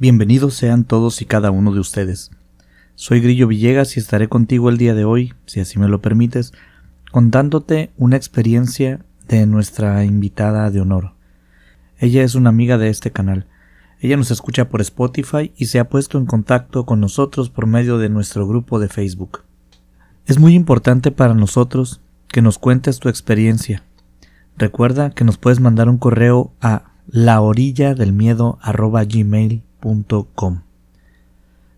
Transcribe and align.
Bienvenidos 0.00 0.54
sean 0.54 0.84
todos 0.84 1.20
y 1.20 1.26
cada 1.26 1.50
uno 1.50 1.74
de 1.74 1.80
ustedes. 1.80 2.30
Soy 2.94 3.20
Grillo 3.20 3.46
Villegas 3.46 3.98
y 3.98 4.00
estaré 4.00 4.30
contigo 4.30 4.70
el 4.70 4.78
día 4.78 4.94
de 4.94 5.04
hoy, 5.04 5.34
si 5.44 5.60
así 5.60 5.78
me 5.78 5.88
lo 5.88 6.00
permites, 6.00 6.54
contándote 7.12 7.90
una 7.98 8.16
experiencia 8.16 9.04
de 9.28 9.44
nuestra 9.44 10.02
invitada 10.06 10.70
de 10.70 10.80
honor. 10.80 11.12
Ella 11.98 12.22
es 12.22 12.34
una 12.34 12.48
amiga 12.48 12.78
de 12.78 12.88
este 12.88 13.10
canal. 13.10 13.44
Ella 14.00 14.16
nos 14.16 14.30
escucha 14.30 14.70
por 14.70 14.80
Spotify 14.80 15.52
y 15.58 15.66
se 15.66 15.78
ha 15.78 15.90
puesto 15.90 16.16
en 16.16 16.24
contacto 16.24 16.86
con 16.86 16.98
nosotros 16.98 17.50
por 17.50 17.66
medio 17.66 17.98
de 17.98 18.08
nuestro 18.08 18.48
grupo 18.48 18.78
de 18.78 18.88
Facebook. 18.88 19.42
Es 20.24 20.38
muy 20.38 20.54
importante 20.54 21.10
para 21.10 21.34
nosotros 21.34 22.00
que 22.26 22.40
nos 22.40 22.56
cuentes 22.56 23.00
tu 23.00 23.10
experiencia. 23.10 23.84
Recuerda 24.56 25.10
que 25.10 25.24
nos 25.24 25.36
puedes 25.36 25.60
mandar 25.60 25.90
un 25.90 25.98
correo 25.98 26.54
a 26.62 26.84
la 27.06 27.42
orilla 27.42 27.94
del 27.94 28.14
miedo 28.14 28.58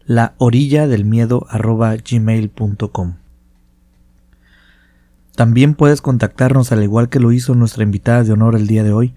la 0.07 0.35
orilla 0.39 0.89
del 0.89 1.05
miedo 1.05 1.47
gmail.com 1.51 3.15
También 5.37 5.75
puedes 5.75 6.03
contactarnos 6.03 6.73
al 6.73 6.83
igual 6.83 7.09
que 7.09 7.21
lo 7.21 7.33
hizo 7.33 7.55
nuestra 7.55 7.85
invitada 7.85 8.25
de 8.25 8.33
honor 8.33 8.57
el 8.57 8.67
día 8.67 8.83
de 8.83 8.93
hoy, 8.93 9.15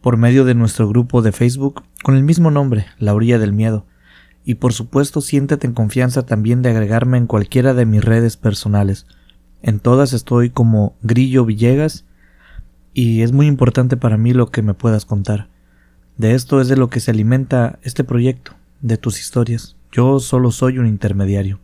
por 0.00 0.16
medio 0.16 0.44
de 0.44 0.54
nuestro 0.54 0.88
grupo 0.88 1.20
de 1.22 1.32
Facebook 1.32 1.82
con 2.02 2.14
el 2.14 2.22
mismo 2.22 2.50
nombre, 2.50 2.86
La 2.98 3.12
Orilla 3.12 3.38
del 3.38 3.52
Miedo, 3.52 3.84
y 4.44 4.54
por 4.54 4.72
supuesto 4.72 5.20
siéntete 5.20 5.66
en 5.66 5.74
confianza 5.74 6.24
también 6.24 6.62
de 6.62 6.70
agregarme 6.70 7.18
en 7.18 7.26
cualquiera 7.26 7.74
de 7.74 7.84
mis 7.84 8.02
redes 8.02 8.36
personales. 8.36 9.06
En 9.62 9.80
todas 9.80 10.12
estoy 10.12 10.50
como 10.50 10.94
Grillo 11.02 11.44
Villegas 11.44 12.06
y 12.94 13.22
es 13.22 13.32
muy 13.32 13.46
importante 13.46 13.96
para 13.96 14.16
mí 14.16 14.32
lo 14.32 14.50
que 14.50 14.62
me 14.62 14.74
puedas 14.74 15.04
contar. 15.04 15.49
De 16.20 16.34
esto 16.34 16.60
es 16.60 16.68
de 16.68 16.76
lo 16.76 16.90
que 16.90 17.00
se 17.00 17.12
alimenta 17.12 17.78
este 17.80 18.04
proyecto, 18.04 18.52
de 18.82 18.98
tus 18.98 19.18
historias. 19.18 19.76
Yo 19.90 20.20
solo 20.20 20.50
soy 20.50 20.76
un 20.76 20.86
intermediario. 20.86 21.60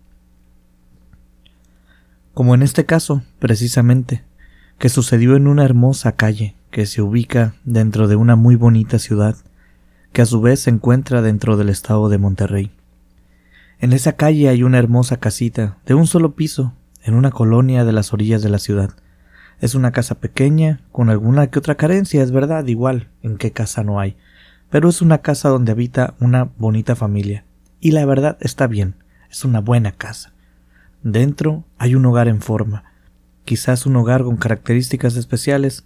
Como 2.32 2.54
en 2.54 2.62
este 2.62 2.86
caso, 2.86 3.22
precisamente, 3.38 4.24
que 4.78 4.88
sucedió 4.88 5.36
en 5.36 5.46
una 5.46 5.62
hermosa 5.62 6.12
calle 6.12 6.56
que 6.70 6.86
se 6.86 7.02
ubica 7.02 7.54
dentro 7.66 8.08
de 8.08 8.16
una 8.16 8.34
muy 8.34 8.56
bonita 8.56 8.98
ciudad, 8.98 9.36
que 10.14 10.22
a 10.22 10.26
su 10.26 10.40
vez 10.40 10.60
se 10.60 10.70
encuentra 10.70 11.20
dentro 11.20 11.58
del 11.58 11.68
estado 11.68 12.08
de 12.08 12.16
Monterrey. 12.16 12.72
En 13.78 13.92
esa 13.92 14.14
calle 14.14 14.48
hay 14.48 14.62
una 14.62 14.78
hermosa 14.78 15.18
casita 15.18 15.76
de 15.84 15.92
un 15.92 16.06
solo 16.06 16.34
piso, 16.34 16.72
en 17.02 17.12
una 17.12 17.30
colonia 17.30 17.84
de 17.84 17.92
las 17.92 18.14
orillas 18.14 18.40
de 18.40 18.48
la 18.48 18.58
ciudad. 18.58 18.96
Es 19.60 19.74
una 19.74 19.92
casa 19.92 20.14
pequeña, 20.14 20.80
con 20.92 21.10
alguna 21.10 21.48
que 21.48 21.58
otra 21.58 21.74
carencia, 21.74 22.22
es 22.22 22.30
verdad, 22.30 22.66
igual, 22.68 23.10
en 23.22 23.36
qué 23.36 23.52
casa 23.52 23.84
no 23.84 24.00
hay, 24.00 24.16
pero 24.70 24.88
es 24.88 25.02
una 25.02 25.18
casa 25.18 25.48
donde 25.48 25.72
habita 25.72 26.14
una 26.20 26.50
bonita 26.58 26.96
familia. 26.96 27.44
Y 27.80 27.92
la 27.92 28.04
verdad 28.04 28.36
está 28.40 28.66
bien, 28.66 28.96
es 29.30 29.44
una 29.44 29.60
buena 29.60 29.92
casa. 29.92 30.32
Dentro 31.02 31.64
hay 31.78 31.94
un 31.94 32.04
hogar 32.06 32.28
en 32.28 32.40
forma, 32.40 32.84
quizás 33.44 33.86
un 33.86 33.96
hogar 33.96 34.24
con 34.24 34.36
características 34.36 35.16
especiales, 35.16 35.84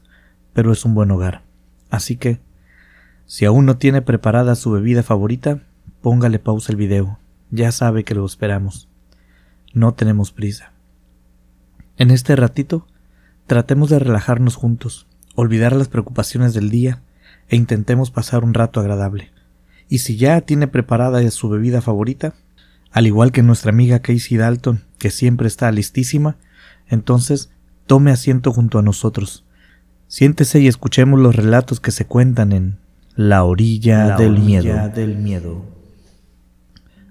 pero 0.52 0.72
es 0.72 0.84
un 0.84 0.94
buen 0.94 1.10
hogar. 1.10 1.42
Así 1.90 2.16
que, 2.16 2.40
si 3.26 3.44
aún 3.44 3.66
no 3.66 3.76
tiene 3.76 4.02
preparada 4.02 4.54
su 4.54 4.70
bebida 4.70 5.02
favorita, 5.02 5.60
póngale 6.00 6.38
pausa 6.38 6.72
el 6.72 6.76
video. 6.76 7.18
Ya 7.50 7.70
sabe 7.72 8.04
que 8.04 8.14
lo 8.14 8.24
esperamos. 8.24 8.88
No 9.74 9.94
tenemos 9.94 10.32
prisa. 10.32 10.72
En 11.96 12.10
este 12.10 12.34
ratito, 12.34 12.86
tratemos 13.46 13.90
de 13.90 13.98
relajarnos 13.98 14.56
juntos, 14.56 15.06
olvidar 15.34 15.76
las 15.76 15.88
preocupaciones 15.88 16.54
del 16.54 16.70
día 16.70 17.02
e 17.50 17.56
intentemos 17.56 18.10
pasar 18.10 18.44
un 18.44 18.54
rato 18.54 18.80
agradable. 18.80 19.30
Y 19.88 19.98
si 19.98 20.16
ya 20.16 20.40
tiene 20.40 20.68
preparada 20.68 21.28
su 21.30 21.48
bebida 21.48 21.82
favorita, 21.82 22.32
al 22.92 23.06
igual 23.06 23.32
que 23.32 23.42
nuestra 23.42 23.70
amiga 23.70 23.98
Casey 23.98 24.36
Dalton, 24.38 24.84
que 24.98 25.10
siempre 25.10 25.48
está 25.48 25.70
listísima, 25.72 26.36
entonces 26.88 27.50
tome 27.86 28.12
asiento 28.12 28.52
junto 28.52 28.78
a 28.78 28.82
nosotros. 28.82 29.44
Siéntese 30.06 30.60
y 30.60 30.68
escuchemos 30.68 31.20
los 31.20 31.34
relatos 31.34 31.80
que 31.80 31.90
se 31.90 32.06
cuentan 32.06 32.52
en 32.52 32.78
La 33.16 33.44
orilla, 33.44 34.16
del, 34.16 34.38
miedo. 34.38 34.88
del 34.88 35.16
miedo. 35.18 35.64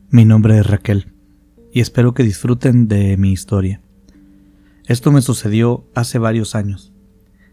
Mi 0.10 0.26
nombre 0.26 0.58
es 0.58 0.66
Raquel 0.66 1.08
y 1.74 1.82
espero 1.82 2.14
que 2.14 2.24
disfruten 2.24 2.88
de 2.88 3.18
mi 3.18 3.32
historia. 3.32 3.82
Esto 4.88 5.12
me 5.12 5.22
sucedió 5.22 5.86
hace 5.94 6.18
varios 6.18 6.56
años. 6.56 6.94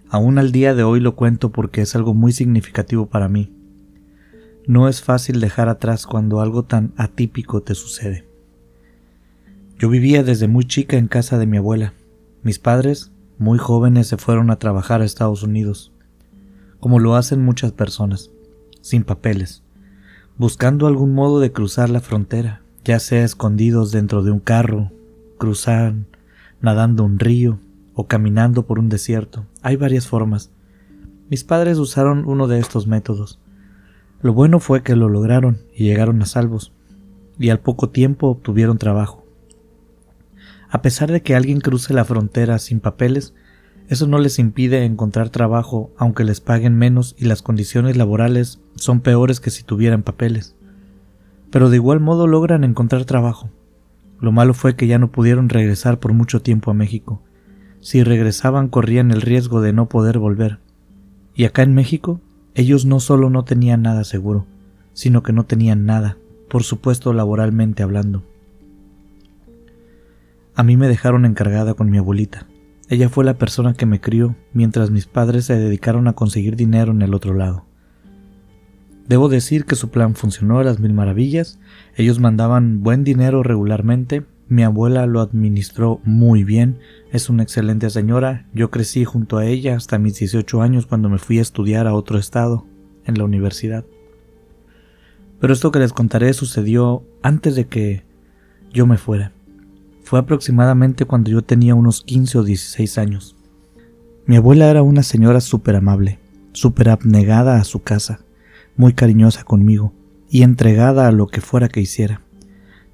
Aún 0.09 0.39
al 0.39 0.53
día 0.53 0.75
de 0.75 0.85
hoy 0.85 1.01
lo 1.01 1.17
cuento 1.17 1.51
porque 1.51 1.81
es 1.81 1.97
algo 1.97 2.15
muy 2.15 2.33
significativo 2.33 3.07
para 3.07 3.29
mí. 3.29 3.53
No 4.67 4.89
es 4.89 5.03
fácil 5.03 5.41
dejar 5.41 5.69
atrás 5.69 6.07
cuando 6.07 6.41
algo 6.41 6.63
tan 6.63 6.93
atípico 6.97 7.63
te 7.63 7.75
sucede. 7.75 8.27
Yo 9.79 9.89
vivía 9.89 10.23
desde 10.23 10.49
muy 10.49 10.65
chica 10.65 10.97
en 10.97 11.09
casa 11.09 11.39
de 11.39 11.47
mi 11.47 11.57
abuela. 11.57 11.93
Mis 12.43 12.59
padres, 12.59 13.11
muy 13.39 13.59
jóvenes, 13.59 14.07
se 14.07 14.17
fueron 14.17 14.51
a 14.51 14.59
trabajar 14.59 15.03
a 15.03 15.05
Estados 15.05 15.43
Unidos, 15.43 15.93
como 16.79 17.01
lo 17.01 17.17
hacen 17.17 17.45
muchas 17.45 17.73
personas, 17.73 18.31
sin 18.81 19.03
papeles, 19.03 19.63
buscando 20.39 20.87
algún 20.87 21.15
modo 21.15 21.41
de 21.41 21.53
cruzar 21.53 21.91
la 21.91 22.01
frontera, 22.01 22.63
ya 22.85 23.01
sea 23.01 23.25
escondidos 23.25 23.91
dentro 23.91 24.23
de 24.23 24.31
un 24.31 24.41
carro, 24.41 24.93
cruzar 25.39 25.95
nadando 26.61 27.05
un 27.05 27.19
río, 27.19 27.59
o 27.97 28.07
caminando 28.07 28.67
por 28.67 28.79
un 28.79 28.91
desierto. 28.91 29.47
Hay 29.67 29.75
varias 29.75 30.07
formas. 30.07 30.53
Mis 31.29 31.43
padres 31.43 31.79
usaron 31.79 32.23
uno 32.29 32.47
de 32.47 32.61
estos 32.61 32.87
métodos. 32.87 33.41
Lo 34.23 34.33
bueno 34.33 34.61
fue 34.61 34.85
que 34.85 34.95
lo 34.95 35.09
lograron 35.09 35.59
y 35.75 35.83
llegaron 35.83 36.23
a 36.23 36.27
salvos, 36.27 36.73
y 37.37 37.49
al 37.49 37.59
poco 37.59 37.89
tiempo 37.89 38.29
obtuvieron 38.29 38.79
trabajo. 38.79 39.27
A 40.71 40.83
pesar 40.83 41.11
de 41.11 41.21
que 41.23 41.35
alguien 41.35 41.59
cruce 41.59 41.93
la 41.95 42.05
frontera 42.05 42.61
sin 42.61 42.79
papeles, 42.79 43.35
eso 43.89 44.07
no 44.07 44.21
les 44.21 44.39
impide 44.39 44.85
encontrar 44.85 45.31
trabajo 45.31 45.91
aunque 45.97 46.23
les 46.23 46.41
paguen 46.41 46.79
menos 46.79 47.17
y 47.19 47.25
las 47.25 47.43
condiciones 47.43 47.97
laborales 47.97 48.61
son 48.77 49.01
peores 49.01 49.41
que 49.41 49.51
si 49.51 49.65
tuvieran 49.65 50.05
papeles. 50.05 50.55
Pero 51.51 51.71
de 51.71 51.77
igual 51.79 51.99
modo 51.99 52.29
logran 52.29 52.63
encontrar 52.63 53.05
trabajo. 53.05 53.51
Lo 54.21 54.31
malo 54.31 54.55
fue 54.55 54.77
que 54.77 54.87
ya 54.87 55.01
no 55.01 55.11
pudieron 55.11 55.49
regresar 55.49 55.99
por 55.99 56.13
mucho 56.13 56.41
tiempo 56.41 56.71
a 56.71 56.75
México, 56.75 57.21
si 57.87 58.03
regresaban 58.03 58.67
corrían 58.67 59.13
el 59.13 59.23
riesgo 59.23 59.61
de 59.61 59.73
no 59.73 59.89
poder 59.89 60.19
volver. 60.19 60.59
Y 61.37 61.45
acá 61.45 61.63
en 61.63 61.73
México, 61.73 62.21
ellos 62.57 62.85
no 62.85 62.99
solo 62.99 63.31
no 63.31 63.45
tenían 63.45 63.83
nada 63.83 64.03
seguro, 64.03 64.45
sino 64.93 65.23
que 65.23 65.33
no 65.33 65.47
tenían 65.47 65.87
nada, 65.87 66.17
por 66.51 66.65
supuesto 66.65 67.13
laboralmente 67.13 67.85
hablando. 67.85 68.25
A 70.57 70.65
mí 70.65 70.77
me 70.77 70.89
dejaron 70.89 71.25
encargada 71.25 71.75
con 71.75 71.89
mi 71.89 71.99
abuelita. 71.99 72.49
Ella 72.89 73.09
fue 73.09 73.25
la 73.25 73.39
persona 73.39 73.75
que 73.75 73.87
me 73.87 74.01
crió 74.01 74.35
mientras 74.53 74.91
mis 74.91 75.07
padres 75.07 75.45
se 75.45 75.55
dedicaron 75.55 76.09
a 76.09 76.15
conseguir 76.15 76.57
dinero 76.57 76.91
en 76.91 77.03
el 77.03 77.15
otro 77.15 77.35
lado. 77.35 77.67
Debo 79.07 79.29
decir 79.29 79.65
que 79.65 79.77
su 79.77 79.91
plan 79.91 80.17
funcionó 80.17 80.59
a 80.59 80.65
las 80.65 80.81
mil 80.81 80.93
maravillas, 80.93 81.61
ellos 81.95 82.19
mandaban 82.19 82.83
buen 82.83 83.05
dinero 83.05 83.45
regularmente 83.45 84.25
mi 84.49 84.63
abuela 84.63 85.07
lo 85.07 85.21
administró 85.21 86.01
muy 86.05 86.45
bien, 86.45 86.79
es 87.13 87.29
una 87.29 87.43
excelente 87.43 87.91
señora, 87.91 88.47
yo 88.55 88.71
crecí 88.71 89.05
junto 89.05 89.39
a 89.39 89.47
ella 89.47 89.77
hasta 89.77 89.99
mis 89.99 90.19
18 90.19 90.63
años 90.63 90.87
cuando 90.87 91.09
me 91.09 91.19
fui 91.19 91.39
a 91.39 91.43
estudiar 91.43 91.87
a 91.87 91.95
otro 91.95 92.19
estado, 92.19 92.67
en 93.07 93.19
la 93.19 93.25
universidad. 93.25 93.85
Pero 95.41 95.53
esto 95.53 95.71
que 95.71 95.79
les 95.79 95.93
contaré 95.93 96.33
sucedió 96.33 97.05
antes 97.23 97.55
de 97.57 97.67
que 97.67 98.05
yo 98.73 98.87
me 98.87 98.99
fuera. 98.99 99.33
Fue 100.03 100.19
aproximadamente 100.19 101.05
cuando 101.05 101.31
yo 101.31 101.43
tenía 101.43 101.75
unos 101.75 102.03
15 102.03 102.39
o 102.39 102.43
16 102.45 102.99
años. 102.99 103.37
Mi 104.27 104.37
abuela 104.37 104.71
era 104.71 104.83
una 104.83 105.03
señora 105.03 105.41
súper 105.41 105.77
amable, 105.77 106.19
súper 106.53 106.89
abnegada 106.89 107.61
a 107.61 107.65
su 107.65 107.83
casa, 107.83 108.21
muy 108.77 108.93
cariñosa 108.93 109.45
conmigo 109.45 109.93
y 110.29 110.43
entregada 110.43 111.07
a 111.07 111.13
lo 111.13 111.29
que 111.29 111.41
fuera 111.41 111.69
que 111.69 111.81
hiciera. 111.81 112.23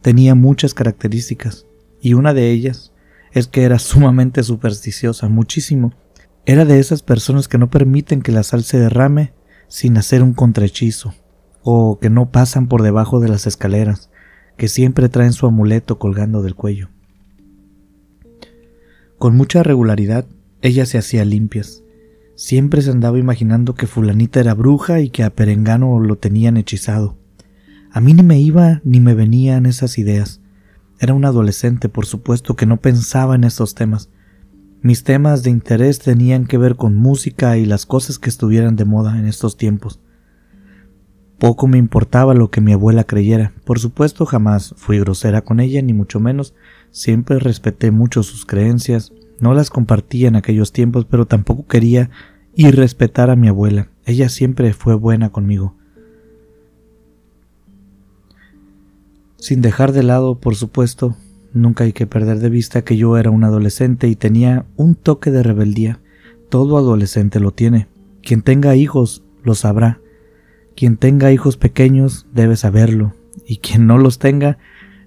Tenía 0.02 0.34
muchas 0.34 0.75
características, 0.75 1.66
y 2.00 2.14
una 2.14 2.34
de 2.34 2.50
ellas 2.50 2.93
es 3.32 3.46
que 3.46 3.62
era 3.62 3.78
sumamente 3.78 4.43
supersticiosa, 4.43 5.28
muchísimo. 5.28 5.94
Era 6.44 6.64
de 6.64 6.81
esas 6.81 7.02
personas 7.02 7.46
que 7.46 7.56
no 7.56 7.70
permiten 7.70 8.20
que 8.20 8.32
la 8.32 8.43
sal 8.43 8.64
se 8.64 8.78
derrame 8.78 9.32
sin 9.69 9.96
hacer 9.96 10.22
un 10.22 10.34
contrahechizo, 10.34 11.14
o 11.62 11.99
que 12.00 12.10
no 12.10 12.31
pasan 12.31 12.66
por 12.66 12.82
debajo 12.82 13.20
de 13.20 13.28
las 13.28 13.46
escaleras, 13.46 14.10
que 14.56 14.69
siempre 14.69 15.08
traen 15.08 15.32
su 15.32 15.46
amuleto 15.46 16.00
colgando 16.00 16.43
del 16.43 16.56
cuello. 16.56 16.88
Con 19.19 19.37
mucha 19.37 19.62
regularidad, 19.62 20.26
ella 20.62 20.84
se 20.84 20.98
hacía 20.98 21.25
limpias. 21.25 21.84
Siempre 22.34 22.82
se 22.82 22.90
andaba 22.90 23.19
imaginando 23.19 23.75
que 23.75 23.87
fulanita 23.87 24.40
era 24.40 24.55
bruja 24.55 25.00
y 25.00 25.10
que 25.10 25.22
a 25.22 25.31
Perengano 25.31 26.00
lo 26.00 26.16
tenían 26.16 26.56
hechizado. 26.56 27.21
A 27.94 28.00
mí 28.00 28.14
ni 28.14 28.22
me 28.22 28.40
iba 28.40 28.80
ni 28.84 29.00
me 29.00 29.14
venían 29.14 29.66
esas 29.66 29.98
ideas. 29.98 30.40
Era 30.98 31.12
un 31.12 31.26
adolescente, 31.26 31.90
por 31.90 32.06
supuesto, 32.06 32.56
que 32.56 32.64
no 32.64 32.78
pensaba 32.78 33.34
en 33.34 33.44
estos 33.44 33.74
temas. 33.74 34.08
Mis 34.80 35.04
temas 35.04 35.42
de 35.42 35.50
interés 35.50 35.98
tenían 35.98 36.46
que 36.46 36.56
ver 36.56 36.76
con 36.76 36.96
música 36.96 37.58
y 37.58 37.66
las 37.66 37.84
cosas 37.84 38.18
que 38.18 38.30
estuvieran 38.30 38.76
de 38.76 38.86
moda 38.86 39.18
en 39.18 39.26
estos 39.26 39.58
tiempos. 39.58 40.00
Poco 41.38 41.66
me 41.66 41.76
importaba 41.76 42.32
lo 42.32 42.50
que 42.50 42.62
mi 42.62 42.72
abuela 42.72 43.04
creyera. 43.04 43.52
Por 43.66 43.78
supuesto, 43.78 44.24
jamás 44.24 44.74
fui 44.78 44.98
grosera 44.98 45.42
con 45.42 45.60
ella, 45.60 45.82
ni 45.82 45.92
mucho 45.92 46.18
menos. 46.18 46.54
Siempre 46.92 47.40
respeté 47.40 47.90
mucho 47.90 48.22
sus 48.22 48.46
creencias. 48.46 49.12
No 49.38 49.52
las 49.52 49.68
compartía 49.68 50.28
en 50.28 50.36
aquellos 50.36 50.72
tiempos, 50.72 51.04
pero 51.04 51.26
tampoco 51.26 51.66
quería 51.66 52.08
irrespetar 52.54 53.28
a 53.28 53.36
mi 53.36 53.48
abuela. 53.48 53.90
Ella 54.06 54.30
siempre 54.30 54.72
fue 54.72 54.94
buena 54.94 55.30
conmigo. 55.30 55.76
Sin 59.42 59.60
dejar 59.60 59.90
de 59.90 60.04
lado, 60.04 60.36
por 60.36 60.54
supuesto, 60.54 61.16
nunca 61.52 61.82
hay 61.82 61.92
que 61.92 62.06
perder 62.06 62.38
de 62.38 62.48
vista 62.48 62.82
que 62.82 62.96
yo 62.96 63.18
era 63.18 63.32
un 63.32 63.42
adolescente 63.42 64.06
y 64.06 64.14
tenía 64.14 64.66
un 64.76 64.94
toque 64.94 65.32
de 65.32 65.42
rebeldía. 65.42 65.98
Todo 66.48 66.78
adolescente 66.78 67.40
lo 67.40 67.50
tiene. 67.50 67.88
Quien 68.22 68.42
tenga 68.42 68.76
hijos 68.76 69.24
lo 69.42 69.56
sabrá. 69.56 69.98
Quien 70.76 70.96
tenga 70.96 71.32
hijos 71.32 71.56
pequeños 71.56 72.28
debe 72.32 72.54
saberlo, 72.54 73.14
y 73.44 73.56
quien 73.56 73.88
no 73.88 73.98
los 73.98 74.20
tenga, 74.20 74.58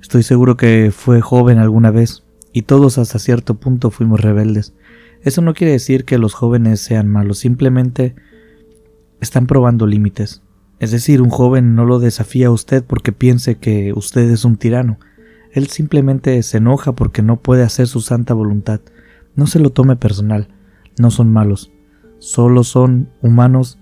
estoy 0.02 0.22
seguro 0.22 0.58
que 0.58 0.92
fue 0.94 1.22
joven 1.22 1.58
alguna 1.58 1.92
vez, 1.92 2.26
y 2.52 2.64
todos 2.64 2.98
hasta 2.98 3.20
cierto 3.20 3.56
punto 3.56 3.90
fuimos 3.90 4.20
rebeldes. 4.20 4.74
Eso 5.22 5.42
no 5.42 5.54
quiere 5.54 5.72
decir 5.72 6.04
que 6.04 6.18
los 6.18 6.34
jóvenes 6.34 6.82
sean 6.82 7.08
malos, 7.08 7.38
simplemente 7.38 8.16
están 9.22 9.48
probando 9.48 9.88
límites. 9.88 10.42
Es 10.80 10.92
decir, 10.92 11.22
un 11.22 11.30
joven 11.30 11.76
no 11.76 11.86
lo 11.86 12.00
desafía 12.00 12.48
a 12.48 12.52
usted 12.52 12.84
porque 12.84 13.12
piense 13.12 13.56
que 13.56 13.94
usted 13.94 14.30
es 14.30 14.46
un 14.46 14.58
tirano. 14.58 15.00
Él 15.52 15.68
simplemente 15.68 16.42
se 16.44 16.58
enoja 16.58 16.94
porque 16.94 17.22
no 17.22 17.42
puede 17.42 17.64
hacer 17.64 17.88
su 17.88 18.02
santa 18.02 18.34
voluntad. 18.34 18.82
No 19.36 19.48
se 19.48 19.60
lo 19.60 19.70
tome 19.70 19.96
personal. 19.96 20.50
No 21.00 21.12
son 21.12 21.32
malos. 21.32 21.72
Solo 22.20 22.64
son 22.64 23.10
humanos 23.22 23.80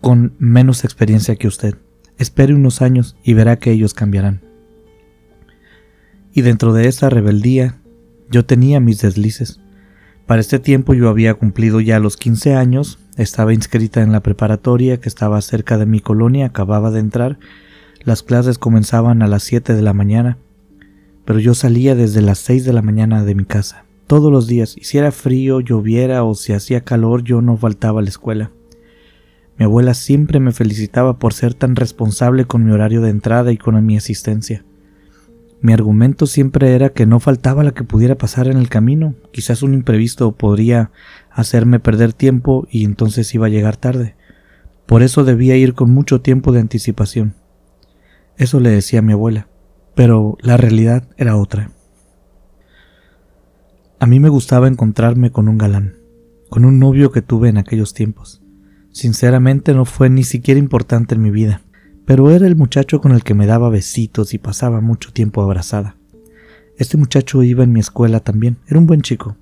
con 0.00 0.34
menos 0.38 0.84
experiencia 0.84 1.36
que 1.36 1.48
usted. 1.48 1.76
Espere 2.18 2.54
unos 2.54 2.82
años 2.82 3.16
y 3.22 3.34
verá 3.34 3.56
que 3.56 3.70
ellos 3.70 3.94
cambiarán. 3.94 4.42
Y 6.32 6.42
dentro 6.42 6.72
de 6.72 6.88
esa 6.88 7.08
rebeldía, 7.08 7.80
yo 8.30 8.44
tenía 8.44 8.80
mis 8.80 9.00
deslices. 9.00 9.60
Para 10.26 10.40
este 10.40 10.58
tiempo 10.58 10.92
yo 10.92 11.08
había 11.08 11.34
cumplido 11.34 11.80
ya 11.80 11.98
los 11.98 12.16
15 12.16 12.54
años, 12.54 12.98
estaba 13.18 13.52
inscrita 13.52 14.00
en 14.00 14.12
la 14.12 14.22
preparatoria 14.22 15.00
que 15.00 15.08
estaba 15.08 15.40
cerca 15.42 15.76
de 15.76 15.86
mi 15.86 16.00
colonia, 16.00 16.46
acababa 16.46 16.90
de 16.90 17.00
entrar, 17.00 17.38
las 18.04 18.22
clases 18.22 18.58
comenzaban 18.58 19.22
a 19.22 19.26
las 19.26 19.42
7 19.42 19.74
de 19.74 19.82
la 19.82 19.92
mañana, 19.92 20.38
pero 21.24 21.40
yo 21.40 21.54
salía 21.54 21.94
desde 21.94 22.22
las 22.22 22.38
6 22.38 22.64
de 22.64 22.72
la 22.72 22.80
mañana 22.80 23.24
de 23.24 23.34
mi 23.34 23.44
casa, 23.44 23.84
todos 24.06 24.32
los 24.32 24.46
días, 24.46 24.76
hiciera 24.78 25.12
frío, 25.12 25.60
lloviera 25.60 26.24
o 26.24 26.34
si 26.34 26.52
hacía 26.52 26.84
calor, 26.84 27.24
yo 27.24 27.42
no 27.42 27.56
faltaba 27.56 28.00
a 28.00 28.02
la 28.02 28.08
escuela. 28.08 28.52
Mi 29.58 29.64
abuela 29.64 29.92
siempre 29.92 30.38
me 30.38 30.52
felicitaba 30.52 31.18
por 31.18 31.34
ser 31.34 31.52
tan 31.52 31.74
responsable 31.74 32.44
con 32.44 32.64
mi 32.64 32.70
horario 32.70 33.02
de 33.02 33.10
entrada 33.10 33.50
y 33.50 33.58
con 33.58 33.84
mi 33.84 33.96
asistencia. 33.96 34.64
Mi 35.60 35.72
argumento 35.72 36.26
siempre 36.26 36.72
era 36.76 36.90
que 36.90 37.04
no 37.04 37.18
faltaba 37.18 37.64
la 37.64 37.72
que 37.72 37.82
pudiera 37.82 38.14
pasar 38.14 38.46
en 38.46 38.58
el 38.58 38.68
camino, 38.68 39.16
quizás 39.32 39.64
un 39.64 39.74
imprevisto 39.74 40.30
podría 40.30 40.92
hacerme 41.38 41.78
perder 41.78 42.12
tiempo 42.12 42.66
y 42.68 42.84
entonces 42.84 43.32
iba 43.32 43.46
a 43.46 43.48
llegar 43.48 43.76
tarde. 43.76 44.16
Por 44.86 45.04
eso 45.04 45.22
debía 45.22 45.56
ir 45.56 45.74
con 45.74 45.88
mucho 45.88 46.20
tiempo 46.20 46.50
de 46.50 46.58
anticipación. 46.58 47.36
Eso 48.36 48.58
le 48.58 48.70
decía 48.70 48.98
a 48.98 49.02
mi 49.02 49.12
abuela, 49.12 49.46
pero 49.94 50.36
la 50.40 50.56
realidad 50.56 51.08
era 51.16 51.36
otra. 51.36 51.70
A 54.00 54.06
mí 54.06 54.18
me 54.18 54.28
gustaba 54.28 54.66
encontrarme 54.66 55.30
con 55.30 55.48
un 55.48 55.58
galán, 55.58 55.94
con 56.50 56.64
un 56.64 56.80
novio 56.80 57.12
que 57.12 57.22
tuve 57.22 57.48
en 57.48 57.58
aquellos 57.58 57.94
tiempos. 57.94 58.42
Sinceramente 58.90 59.74
no 59.74 59.84
fue 59.84 60.10
ni 60.10 60.24
siquiera 60.24 60.58
importante 60.58 61.14
en 61.14 61.22
mi 61.22 61.30
vida, 61.30 61.62
pero 62.04 62.32
era 62.32 62.48
el 62.48 62.56
muchacho 62.56 63.00
con 63.00 63.12
el 63.12 63.22
que 63.22 63.34
me 63.34 63.46
daba 63.46 63.70
besitos 63.70 64.34
y 64.34 64.38
pasaba 64.38 64.80
mucho 64.80 65.12
tiempo 65.12 65.40
abrazada. 65.40 65.94
Este 66.78 66.96
muchacho 66.96 67.44
iba 67.44 67.62
en 67.62 67.72
mi 67.72 67.78
escuela 67.78 68.18
también, 68.18 68.56
era 68.66 68.80
un 68.80 68.88
buen 68.88 69.02
chico. 69.02 69.36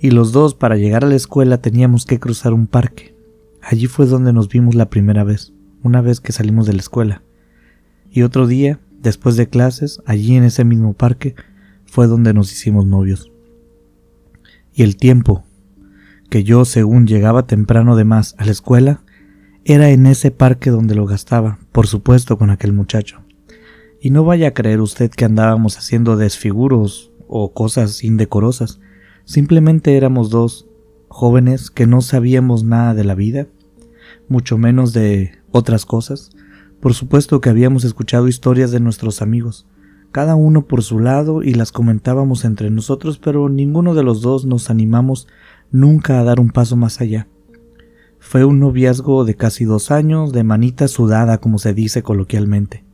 Y 0.00 0.12
los 0.12 0.32
dos 0.32 0.54
para 0.54 0.76
llegar 0.76 1.04
a 1.04 1.08
la 1.08 1.14
escuela 1.14 1.60
teníamos 1.60 2.06
que 2.06 2.18
cruzar 2.18 2.54
un 2.54 2.66
parque. 2.66 3.14
Allí 3.60 3.86
fue 3.86 4.06
donde 4.06 4.32
nos 4.32 4.48
vimos 4.48 4.74
la 4.74 4.88
primera 4.88 5.24
vez, 5.24 5.52
una 5.82 6.00
vez 6.00 6.20
que 6.20 6.32
salimos 6.32 6.66
de 6.66 6.72
la 6.72 6.80
escuela. 6.80 7.22
Y 8.10 8.22
otro 8.22 8.46
día, 8.46 8.80
después 9.02 9.36
de 9.36 9.50
clases, 9.50 10.00
allí 10.06 10.36
en 10.36 10.44
ese 10.44 10.64
mismo 10.64 10.94
parque, 10.94 11.34
fue 11.84 12.06
donde 12.06 12.32
nos 12.32 12.50
hicimos 12.50 12.86
novios. 12.86 13.30
Y 14.72 14.84
el 14.84 14.96
tiempo, 14.96 15.44
que 16.30 16.44
yo, 16.44 16.64
según 16.64 17.06
llegaba 17.06 17.46
temprano 17.46 17.94
de 17.94 18.04
más 18.04 18.34
a 18.38 18.46
la 18.46 18.52
escuela, 18.52 19.02
era 19.66 19.90
en 19.90 20.06
ese 20.06 20.30
parque 20.30 20.70
donde 20.70 20.94
lo 20.94 21.04
gastaba, 21.04 21.58
por 21.72 21.86
supuesto 21.86 22.38
con 22.38 22.48
aquel 22.48 22.72
muchacho. 22.72 23.20
Y 24.00 24.08
no 24.08 24.24
vaya 24.24 24.48
a 24.48 24.54
creer 24.54 24.80
usted 24.80 25.10
que 25.10 25.26
andábamos 25.26 25.76
haciendo 25.76 26.16
desfiguros 26.16 27.12
o 27.28 27.52
cosas 27.52 28.02
indecorosas, 28.02 28.80
simplemente 29.24 29.96
éramos 29.96 30.30
dos 30.30 30.66
jóvenes 31.08 31.70
que 31.70 31.86
no 31.86 32.00
sabíamos 32.00 32.64
nada 32.64 32.94
de 32.94 33.04
la 33.04 33.14
vida, 33.14 33.46
mucho 34.28 34.58
menos 34.58 34.92
de 34.92 35.32
otras 35.50 35.84
cosas. 35.86 36.30
Por 36.80 36.94
supuesto 36.94 37.40
que 37.40 37.50
habíamos 37.50 37.84
escuchado 37.84 38.28
historias 38.28 38.70
de 38.70 38.80
nuestros 38.80 39.20
amigos, 39.20 39.66
cada 40.12 40.34
uno 40.34 40.66
por 40.66 40.82
su 40.82 40.98
lado 40.98 41.42
y 41.42 41.54
las 41.54 41.72
comentábamos 41.72 42.44
entre 42.44 42.70
nosotros, 42.70 43.18
pero 43.18 43.48
ninguno 43.48 43.94
de 43.94 44.02
los 44.02 44.22
dos 44.22 44.44
nos 44.44 44.70
animamos 44.70 45.28
nunca 45.70 46.18
a 46.18 46.24
dar 46.24 46.40
un 46.40 46.50
paso 46.50 46.76
más 46.76 47.00
allá. 47.00 47.28
Fue 48.18 48.44
un 48.44 48.60
noviazgo 48.60 49.24
de 49.24 49.34
casi 49.34 49.64
dos 49.64 49.90
años, 49.90 50.32
de 50.32 50.44
manita 50.44 50.88
sudada, 50.88 51.38
como 51.38 51.58
se 51.58 51.74
dice 51.74 52.02
coloquialmente. 52.02 52.84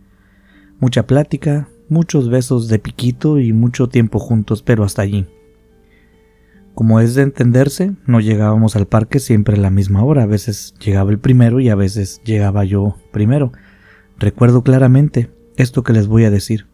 Mucha 0.79 1.07
plática, 1.07 1.69
muchos 1.89 2.29
besos 2.29 2.69
de 2.69 2.79
piquito 2.79 3.39
y 3.39 3.53
mucho 3.53 3.89
tiempo 3.89 4.19
juntos, 4.19 4.63
pero 4.63 4.85
hasta 4.85 5.03
allí. 5.03 5.27
Como 6.77 7.01
es 7.01 7.15
de 7.15 7.23
entenderse, 7.23 7.95
no 8.05 8.21
llegábamos 8.21 8.77
al 8.77 8.87
parque 8.87 9.19
siempre 9.19 9.57
a 9.57 9.59
la 9.59 9.71
misma 9.71 10.05
hora, 10.05 10.25
a 10.25 10.27
veces 10.27 10.75
llegaba 10.79 11.11
el 11.11 11.19
primero 11.19 11.59
y 11.59 11.71
a 11.71 11.75
veces 11.75 12.21
llegaba 12.23 12.67
yo 12.67 12.99
primero. 13.13 13.51
Recuerdo 14.19 14.63
claramente 14.63 15.31
esto 15.57 15.83
que 15.83 15.95
les 15.95 16.07
voy 16.07 16.25
a 16.25 16.31
decir. 16.31 16.67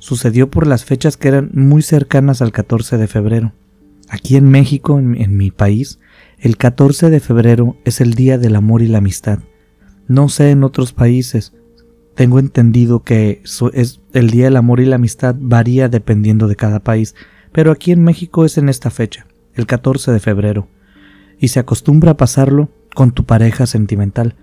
Sucedió 0.00 0.50
por 0.50 0.66
las 0.66 0.84
fechas 0.84 1.16
que 1.16 1.28
eran 1.28 1.52
muy 1.54 1.82
cercanas 1.82 2.42
al 2.42 2.50
14 2.50 2.98
de 2.98 3.06
febrero. 3.06 3.52
Aquí 4.08 4.34
en 4.34 4.50
México, 4.50 4.98
en, 4.98 5.36
mi 5.36 5.52
país, 5.52 6.00
el 6.40 6.56
14 6.56 7.08
de 7.08 7.20
febrero 7.20 7.76
es 7.84 8.00
el 8.00 8.14
Día 8.14 8.38
del 8.38 8.56
Amor 8.56 8.82
y 8.82 8.88
la 8.88 8.98
Amistad. 8.98 9.38
No 10.08 10.28
sé 10.28 10.50
en 10.50 10.64
otros 10.64 10.92
países. 10.92 11.52
Tengo 12.16 12.40
entendido 12.40 13.04
que 13.04 13.42
es 13.74 14.00
el 14.12 14.30
Día 14.30 14.46
del 14.46 14.56
Amor 14.56 14.80
y 14.80 14.86
la 14.86 14.96
Amistad 14.96 15.36
varía 15.38 15.88
dependiendo 15.88 16.48
de 16.48 16.56
cada 16.56 16.80
país, 16.80 17.14
pero 17.52 17.70
aquí 17.70 17.92
en 17.92 18.02
México 18.02 18.44
es 18.44 18.58
en 18.58 18.68
esta 18.68 18.90
fecha, 18.90 19.28
el 19.56 19.66
14 19.66 20.12
de 20.12 20.20
febrero, 20.20 20.68
y 21.38 21.48
se 21.48 21.60
acostumbra 21.60 22.12
a 22.12 22.16
pasarlo 22.16 22.70
con 22.94 23.10
tu 23.10 23.24
pareja 23.24 23.66
sentimental, 23.66 24.36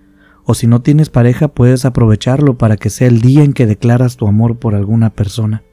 o 0.45 0.53
si 0.53 0.67
no 0.67 0.81
tienes 0.81 1.09
pareja 1.09 1.47
puedes 1.47 1.85
aprovecharlo 1.85 2.57
para 2.57 2.77
que 2.77 2.89
sea 2.89 3.07
el 3.07 3.21
día 3.21 3.43
en 3.43 3.53
que 3.53 3.65
declaras 3.65 4.17
tu 4.17 4.27
amor 4.27 4.57
por 4.57 4.75
alguna 4.75 5.09
persona. 5.09 5.63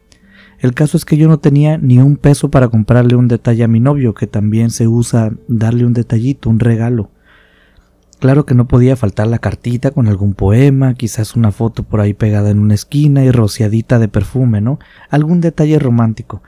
El 0.61 0.75
caso 0.75 0.97
es 0.97 1.05
que 1.05 1.17
yo 1.17 1.27
no 1.27 1.39
tenía 1.39 1.79
ni 1.79 1.99
un 1.99 2.17
peso 2.17 2.51
para 2.51 2.69
comprarle 2.69 3.17
un 3.17 3.29
detalle 3.29 3.65
a 3.65 3.69
mi 3.69 3.81
novio, 3.81 4.15
que 4.15 4.27
también 4.27 4.71
se 4.71 4.87
usa 4.87 5.33
darle 5.49 5.87
un 5.87 5.95
detallito, 5.95 6.51
un 6.51 6.61
regalo. 6.61 7.11
Claro 8.19 8.45
que 8.45 8.55
no 8.55 8.69
podía 8.69 8.97
faltar 8.97 9.27
la 9.27 9.39
cartita 9.39 9.93
con 9.93 10.07
algún 10.07 10.35
poema, 10.35 10.93
quizás 10.93 11.35
una 11.35 11.53
foto 11.53 11.85
por 11.85 12.01
ahí 12.01 12.13
pegada 12.13 12.51
en 12.51 12.59
una 12.59 12.75
esquina 12.75 13.25
y 13.25 13.31
rociadita 13.31 13.99
de 13.99 14.09
perfume, 14.09 14.61
¿no? 14.61 14.79
Algún 15.09 15.41
detalle 15.41 15.79
romántico. 15.79 16.43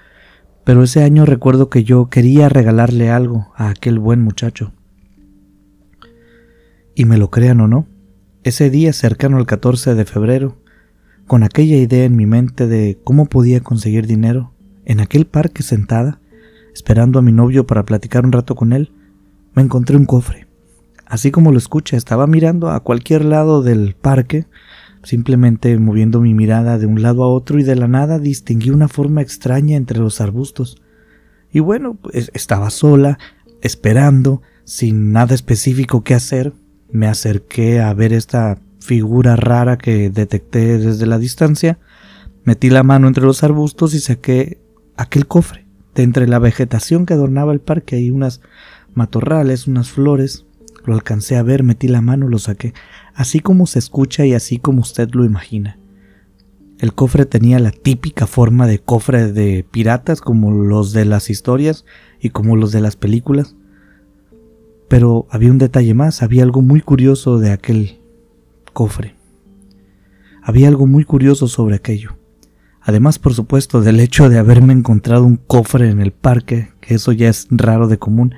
Pero 0.65 0.83
ese 0.83 1.03
año 1.03 1.27
recuerdo 1.27 1.69
que 1.69 1.85
yo 1.85 2.09
quería 2.09 2.49
regalarle 2.49 3.11
algo 3.11 3.53
a 3.57 3.69
aquel 3.69 3.99
buen 3.99 4.23
muchacho. 4.23 4.73
Y 6.95 7.05
me 7.05 7.19
lo 7.19 7.31
crean 7.31 7.61
o 7.61 7.69
no, 7.69 7.87
ese 8.45 8.71
día 8.71 8.93
cercano 8.93 9.39
al 9.39 9.47
14 9.47 9.95
de 9.95 10.05
febrero, 10.05 10.57
con 11.27 11.43
aquella 11.43 11.77
idea 11.77 12.05
en 12.05 12.17
mi 12.17 12.27
mente 12.27 12.67
de 12.67 12.99
cómo 13.03 13.27
podía 13.27 13.61
conseguir 13.61 14.07
dinero, 14.07 14.53
en 14.85 15.01
aquel 15.01 15.27
parque 15.27 15.63
sentada, 15.63 16.21
esperando 16.75 17.19
a 17.19 17.23
mi 17.23 17.33
novio 17.33 17.67
para 17.67 17.85
platicar 17.85 18.25
un 18.25 18.33
rato 18.33 18.55
con 18.55 18.73
él, 18.73 18.93
me 19.55 19.63
encontré 19.63 19.97
un 19.97 20.07
cofre. 20.07 20.47
Así 21.07 21.31
como 21.31 21.53
lo 21.53 21.59
escucha, 21.59 21.97
estaba 21.97 22.27
mirando 22.27 22.71
a 22.71 22.81
cualquier 22.81 23.25
lado 23.25 23.63
del 23.63 23.95
parque, 23.95 24.47
simplemente 25.03 25.77
moviendo 25.79 26.21
mi 26.21 26.35
mirada 26.35 26.79
de 26.79 26.87
un 26.87 27.03
lado 27.03 27.25
a 27.25 27.29
otro 27.29 27.59
y 27.59 27.63
de 27.63 27.77
la 27.77 27.89
nada 27.89 28.19
distinguí 28.19 28.71
una 28.71 28.89
forma 28.89 29.23
extraña 29.23 29.77
entre 29.77 29.99
los 29.99 30.21
arbustos. 30.21 30.81
Y 31.53 31.61
bueno, 31.61 31.95
pues 31.95 32.31
estaba 32.35 32.71
sola, 32.71 33.19
esperando, 33.61 34.43
sin 34.65 35.13
nada 35.13 35.35
específico 35.35 36.03
que 36.05 36.15
hacer, 36.15 36.53
me 36.91 37.07
acerqué 37.07 37.81
a 37.81 37.93
ver 37.95 38.13
esta 38.13 38.59
figura 38.81 39.37
rara 39.37 39.79
que 39.79 40.11
detecté 40.11 40.79
desde 40.79 41.07
la 41.07 41.19
distancia, 41.19 41.79
metí 42.45 42.71
la 42.71 42.83
mano 42.83 43.09
entre 43.09 43.25
los 43.25 43.43
arbustos 43.43 43.95
y 43.95 44.01
saqué 44.01 44.61
aquel 44.97 45.27
cofre. 45.27 45.67
De 45.95 46.03
entre 46.03 46.27
la 46.27 46.39
vegetación 46.39 47.05
que 47.05 47.15
adornaba 47.15 47.53
el 47.53 47.61
parque 47.61 47.97
hay 47.97 48.11
unas 48.11 48.41
matorrales, 48.95 49.67
unas 49.67 49.91
flores, 49.91 50.47
Lo 50.85 50.95
alcancé 50.95 51.37
a 51.37 51.45
ver, 51.45 51.63
metí 51.63 51.87
la 51.87 52.01
mano, 52.01 52.27
lo 52.27 52.41
saqué, 52.41 52.75
así 53.15 53.41
como 53.41 53.67
se 53.67 53.79
escucha 53.79 54.27
y 54.27 54.35
así 54.35 54.59
como 54.59 54.81
usted 54.81 55.11
lo 55.13 55.25
imagina. 55.25 55.79
El 56.79 56.95
cofre 56.95 57.27
tenía 57.27 57.59
la 57.61 57.71
típica 57.71 58.27
forma 58.27 58.67
de 58.67 58.81
cofre 58.81 59.33
de 59.33 59.65
piratas 59.71 60.21
como 60.21 60.51
los 60.51 60.93
de 60.93 61.05
las 61.05 61.31
historias 61.31 61.85
y 62.21 62.31
como 62.31 62.57
los 62.57 62.73
de 62.73 62.81
las 62.81 62.97
películas. 62.97 63.55
Pero 64.89 65.27
había 65.31 65.53
un 65.53 65.59
detalle 65.59 65.95
más, 65.95 66.23
había 66.23 66.43
algo 66.43 66.61
muy 66.61 66.81
curioso 66.81 67.39
de 67.39 67.53
aquel 67.53 68.01
cofre. 68.73 69.15
Había 70.43 70.67
algo 70.67 70.89
muy 70.89 71.05
curioso 71.05 71.47
sobre 71.47 71.77
aquello. 71.77 72.17
Además, 72.81 73.21
por 73.21 73.33
supuesto, 73.33 73.81
del 73.81 74.01
hecho 74.01 74.29
de 74.29 74.39
haberme 74.39 74.73
encontrado 74.73 75.25
un 75.25 75.37
cofre 75.37 75.89
en 75.89 76.01
el 76.01 76.11
parque, 76.11 76.73
que 76.81 76.95
eso 76.95 77.13
ya 77.13 77.29
es 77.29 77.47
raro 77.49 77.87
de 77.87 77.99
común, 77.99 78.35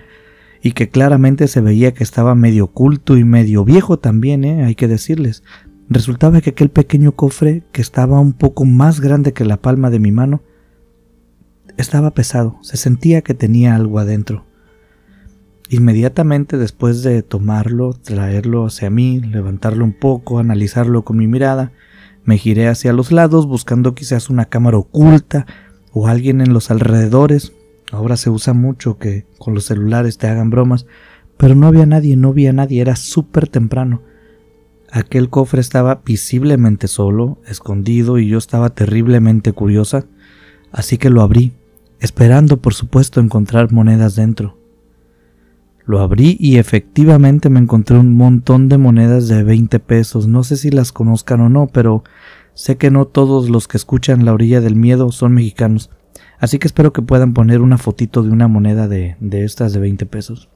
y 0.64 0.72
que 0.72 0.88
claramente 0.88 1.46
se 1.46 1.60
veía 1.60 1.92
que 1.92 2.02
estaba 2.02 2.34
medio 2.34 2.64
oculto 2.64 3.18
y 3.18 3.24
medio 3.24 3.66
viejo 3.66 3.98
también, 3.98 4.44
¿eh? 4.44 4.64
hay 4.64 4.74
que 4.74 4.88
decirles. 4.88 5.42
Resultaba 5.90 6.40
que 6.40 6.50
aquel 6.50 6.70
pequeño 6.70 7.12
cofre, 7.12 7.64
que 7.70 7.82
estaba 7.82 8.18
un 8.18 8.32
poco 8.32 8.64
más 8.64 9.02
grande 9.02 9.34
que 9.34 9.44
la 9.44 9.58
palma 9.58 9.90
de 9.90 9.98
mi 9.98 10.10
mano, 10.10 10.40
estaba 11.76 12.12
pesado, 12.12 12.56
se 12.62 12.78
sentía 12.78 13.20
que 13.20 13.34
tenía 13.34 13.76
algo 13.76 13.98
adentro. 13.98 14.46
Inmediatamente 15.68 16.56
después 16.56 17.02
de 17.02 17.22
tomarlo, 17.22 17.92
traerlo 17.92 18.64
hacia 18.64 18.88
mí, 18.88 19.20
levantarlo 19.20 19.84
un 19.84 19.92
poco, 19.92 20.38
analizarlo 20.38 21.04
con 21.04 21.18
mi 21.18 21.26
mirada, 21.26 21.72
me 22.24 22.38
giré 22.38 22.68
hacia 22.68 22.94
los 22.94 23.12
lados 23.12 23.46
buscando 23.46 23.94
quizás 23.94 24.30
una 24.30 24.46
cámara 24.46 24.78
oculta 24.78 25.44
o 25.92 26.08
alguien 26.08 26.40
en 26.40 26.54
los 26.54 26.70
alrededores. 26.70 27.52
Ahora 27.94 28.16
se 28.16 28.28
usa 28.28 28.54
mucho 28.54 28.98
que 28.98 29.24
con 29.38 29.54
los 29.54 29.66
celulares 29.66 30.18
te 30.18 30.26
hagan 30.26 30.50
bromas, 30.50 30.86
pero 31.36 31.54
no 31.54 31.66
había 31.66 31.86
nadie, 31.86 32.16
no 32.16 32.30
había 32.30 32.52
nadie, 32.52 32.80
era 32.80 32.96
súper 32.96 33.48
temprano. 33.48 34.02
Aquel 34.90 35.30
cofre 35.30 35.60
estaba 35.60 36.02
visiblemente 36.04 36.88
solo, 36.88 37.38
escondido, 37.46 38.18
y 38.18 38.28
yo 38.28 38.38
estaba 38.38 38.70
terriblemente 38.70 39.52
curiosa, 39.52 40.06
así 40.72 40.98
que 40.98 41.10
lo 41.10 41.22
abrí, 41.22 41.52
esperando 42.00 42.60
por 42.60 42.74
supuesto 42.74 43.20
encontrar 43.20 43.72
monedas 43.72 44.16
dentro. 44.16 44.56
Lo 45.86 46.00
abrí 46.00 46.36
y 46.40 46.56
efectivamente 46.56 47.50
me 47.50 47.60
encontré 47.60 47.98
un 47.98 48.16
montón 48.16 48.68
de 48.68 48.78
monedas 48.78 49.28
de 49.28 49.42
20 49.42 49.80
pesos. 49.80 50.26
No 50.26 50.42
sé 50.42 50.56
si 50.56 50.70
las 50.70 50.92
conozcan 50.92 51.42
o 51.42 51.48
no, 51.48 51.66
pero 51.66 52.04
sé 52.54 52.76
que 52.76 52.90
no 52.90 53.04
todos 53.04 53.50
los 53.50 53.68
que 53.68 53.76
escuchan 53.76 54.24
La 54.24 54.32
orilla 54.32 54.62
del 54.62 54.76
miedo 54.76 55.12
son 55.12 55.34
mexicanos. 55.34 55.90
Así 56.38 56.58
que 56.58 56.66
espero 56.66 56.92
que 56.92 57.02
puedan 57.02 57.32
poner 57.32 57.60
una 57.60 57.78
fotito 57.78 58.22
de 58.22 58.30
una 58.30 58.48
moneda 58.48 58.88
de, 58.88 59.16
de 59.20 59.44
estas 59.44 59.72
de 59.72 59.80
20 59.80 60.06
pesos. 60.06 60.48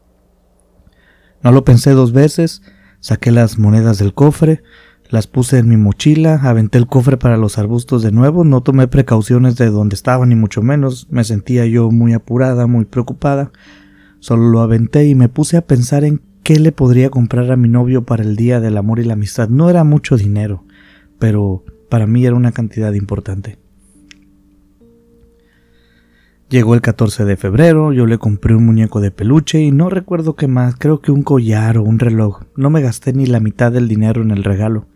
No 1.43 1.53
lo 1.53 1.65
pensé 1.65 1.93
dos 1.93 2.13
veces, 2.13 2.63
saqué 3.01 3.31
las 3.31 3.59
monedas 3.59 3.99
del 3.99 4.13
cofre, 4.13 4.63
las 5.09 5.27
puse 5.27 5.59
en 5.59 5.69
mi 5.69 5.77
mochila, 5.77 6.41
aventé 6.43 6.79
el 6.79 6.87
cofre 6.87 7.17
para 7.17 7.37
los 7.37 7.59
arbustos 7.59 8.03
de 8.03 8.13
nuevo, 8.13 8.45
no 8.45 8.61
tomé 8.61 8.89
precauciones 8.89 9.57
de 9.57 9.71
donde 9.71 9.95
estaba 9.95 10.27
ni 10.27 10.35
mucho 10.35 10.63
menos, 10.63 11.07
me 11.11 11.25
sentía 11.25 11.65
yo 11.67 11.91
muy 11.91 12.13
apurada, 12.13 12.67
muy 12.67 12.85
preocupada, 12.85 13.53
Solo 14.21 14.49
lo 14.49 14.61
aventé 14.61 15.07
y 15.07 15.15
me 15.15 15.29
puse 15.29 15.57
a 15.57 15.67
pensar 15.67 16.05
en 16.05 16.23
qué 16.43 16.59
le 16.59 16.73
podría 16.73 17.11
comprar 17.11 17.51
a 17.53 17.57
mi 17.57 17.69
novio 17.69 18.05
para 18.05 18.25
el 18.25 18.35
Día 18.37 18.61
del 18.61 18.77
Amor 18.77 18.99
y 18.99 19.05
la 19.05 19.13
Amistad. 19.13 19.49
No 19.49 19.71
era 19.71 19.85
mucho 19.85 20.17
dinero, 20.17 20.65
pero 21.19 21.65
para 21.89 22.07
mí 22.07 22.27
era 22.27 22.35
una 22.35 22.53
cantidad 22.53 22.93
importante. 22.95 23.59
Llegó 26.51 26.73
el 26.73 26.81
14 26.81 27.27
de 27.27 27.37
febrero, 27.37 27.93
yo 27.93 28.07
le 28.07 28.17
compré 28.17 28.55
un 28.55 28.65
muñeco 28.65 29.03
de 29.03 29.11
peluche 29.11 29.61
y 29.61 29.71
no 29.71 29.91
recuerdo 29.91 30.35
qué 30.35 30.49
más, 30.49 30.77
creo 30.79 31.03
que 31.03 31.13
un 31.13 31.23
collar 31.23 31.77
o 31.77 31.83
un 31.83 31.99
reloj. 31.99 32.45
No 32.57 32.71
me 32.71 32.81
gasté 32.81 33.13
ni 33.13 33.27
la 33.27 33.39
mitad 33.39 33.71
del 33.71 33.87
dinero 33.87 34.23
en 34.23 34.31
el 34.31 34.45
regalo. 34.45 34.87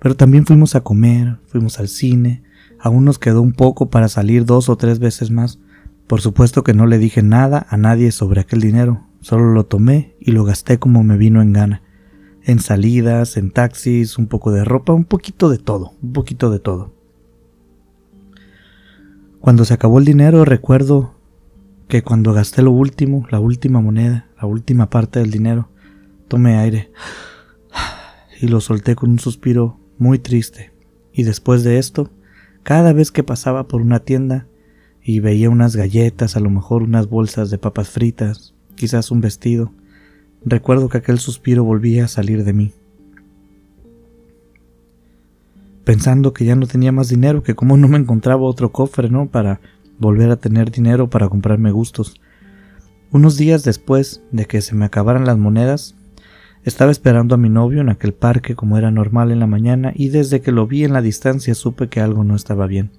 Pero 0.00 0.16
también 0.16 0.44
fuimos 0.44 0.74
a 0.74 0.80
comer, 0.80 1.36
fuimos 1.46 1.78
al 1.78 1.86
cine, 1.86 2.42
aún 2.80 3.04
nos 3.04 3.20
quedó 3.20 3.42
un 3.42 3.52
poco 3.52 3.90
para 3.90 4.08
salir 4.08 4.44
dos 4.44 4.68
o 4.68 4.74
tres 4.74 4.98
veces 4.98 5.30
más. 5.30 5.60
Por 6.08 6.20
supuesto 6.20 6.64
que 6.64 6.74
no 6.74 6.86
le 6.86 6.98
dije 6.98 7.22
nada 7.22 7.64
a 7.70 7.76
nadie 7.76 8.10
sobre 8.10 8.40
aquel 8.40 8.60
dinero, 8.60 9.06
solo 9.20 9.52
lo 9.52 9.66
tomé 9.66 10.16
y 10.18 10.32
lo 10.32 10.42
gasté 10.42 10.80
como 10.80 11.04
me 11.04 11.16
vino 11.16 11.42
en 11.42 11.52
gana. 11.52 11.82
En 12.42 12.58
salidas, 12.58 13.36
en 13.36 13.52
taxis, 13.52 14.18
un 14.18 14.26
poco 14.26 14.50
de 14.50 14.64
ropa, 14.64 14.92
un 14.92 15.04
poquito 15.04 15.48
de 15.48 15.58
todo, 15.58 15.92
un 16.02 16.12
poquito 16.12 16.50
de 16.50 16.58
todo. 16.58 16.95
Cuando 19.46 19.64
se 19.64 19.74
acabó 19.74 20.00
el 20.00 20.04
dinero 20.04 20.44
recuerdo 20.44 21.14
que 21.86 22.02
cuando 22.02 22.32
gasté 22.32 22.62
lo 22.62 22.72
último, 22.72 23.28
la 23.30 23.38
última 23.38 23.80
moneda, 23.80 24.26
la 24.42 24.48
última 24.48 24.90
parte 24.90 25.20
del 25.20 25.30
dinero, 25.30 25.68
tomé 26.26 26.56
aire 26.56 26.90
y 28.40 28.48
lo 28.48 28.60
solté 28.60 28.96
con 28.96 29.10
un 29.10 29.20
suspiro 29.20 29.78
muy 29.98 30.18
triste. 30.18 30.72
Y 31.12 31.22
después 31.22 31.62
de 31.62 31.78
esto, 31.78 32.10
cada 32.64 32.92
vez 32.92 33.12
que 33.12 33.22
pasaba 33.22 33.68
por 33.68 33.82
una 33.82 34.00
tienda, 34.00 34.48
y 35.00 35.20
veía 35.20 35.48
unas 35.48 35.76
galletas, 35.76 36.34
a 36.36 36.40
lo 36.40 36.50
mejor 36.50 36.82
unas 36.82 37.08
bolsas 37.08 37.48
de 37.48 37.58
papas 37.58 37.88
fritas, 37.88 38.52
quizás 38.74 39.12
un 39.12 39.20
vestido. 39.20 39.72
Recuerdo 40.44 40.88
que 40.88 40.98
aquel 40.98 41.20
suspiro 41.20 41.62
volvía 41.62 42.06
a 42.06 42.08
salir 42.08 42.42
de 42.42 42.52
mí. 42.52 42.72
Pensando 45.86 46.32
que 46.32 46.44
ya 46.44 46.56
no 46.56 46.66
tenía 46.66 46.90
más 46.90 47.08
dinero, 47.08 47.44
que 47.44 47.54
como 47.54 47.76
no 47.76 47.86
me 47.86 47.96
encontraba 47.96 48.42
otro 48.42 48.72
cofre, 48.72 49.08
¿no? 49.08 49.28
Para 49.28 49.60
volver 50.00 50.32
a 50.32 50.36
tener 50.36 50.72
dinero 50.72 51.08
para 51.08 51.28
comprarme 51.28 51.70
gustos. 51.70 52.20
Unos 53.12 53.36
días 53.36 53.62
después 53.62 54.20
de 54.32 54.46
que 54.46 54.62
se 54.62 54.74
me 54.74 54.84
acabaran 54.84 55.26
las 55.26 55.38
monedas, 55.38 55.94
estaba 56.64 56.90
esperando 56.90 57.36
a 57.36 57.38
mi 57.38 57.50
novio 57.50 57.82
en 57.82 57.88
aquel 57.88 58.14
parque 58.14 58.56
como 58.56 58.76
era 58.76 58.90
normal 58.90 59.30
en 59.30 59.38
la 59.38 59.46
mañana 59.46 59.92
y 59.94 60.08
desde 60.08 60.40
que 60.40 60.50
lo 60.50 60.66
vi 60.66 60.82
en 60.82 60.92
la 60.92 61.02
distancia 61.02 61.54
supe 61.54 61.88
que 61.88 62.00
algo 62.00 62.24
no 62.24 62.34
estaba 62.34 62.66
bien. 62.66 62.90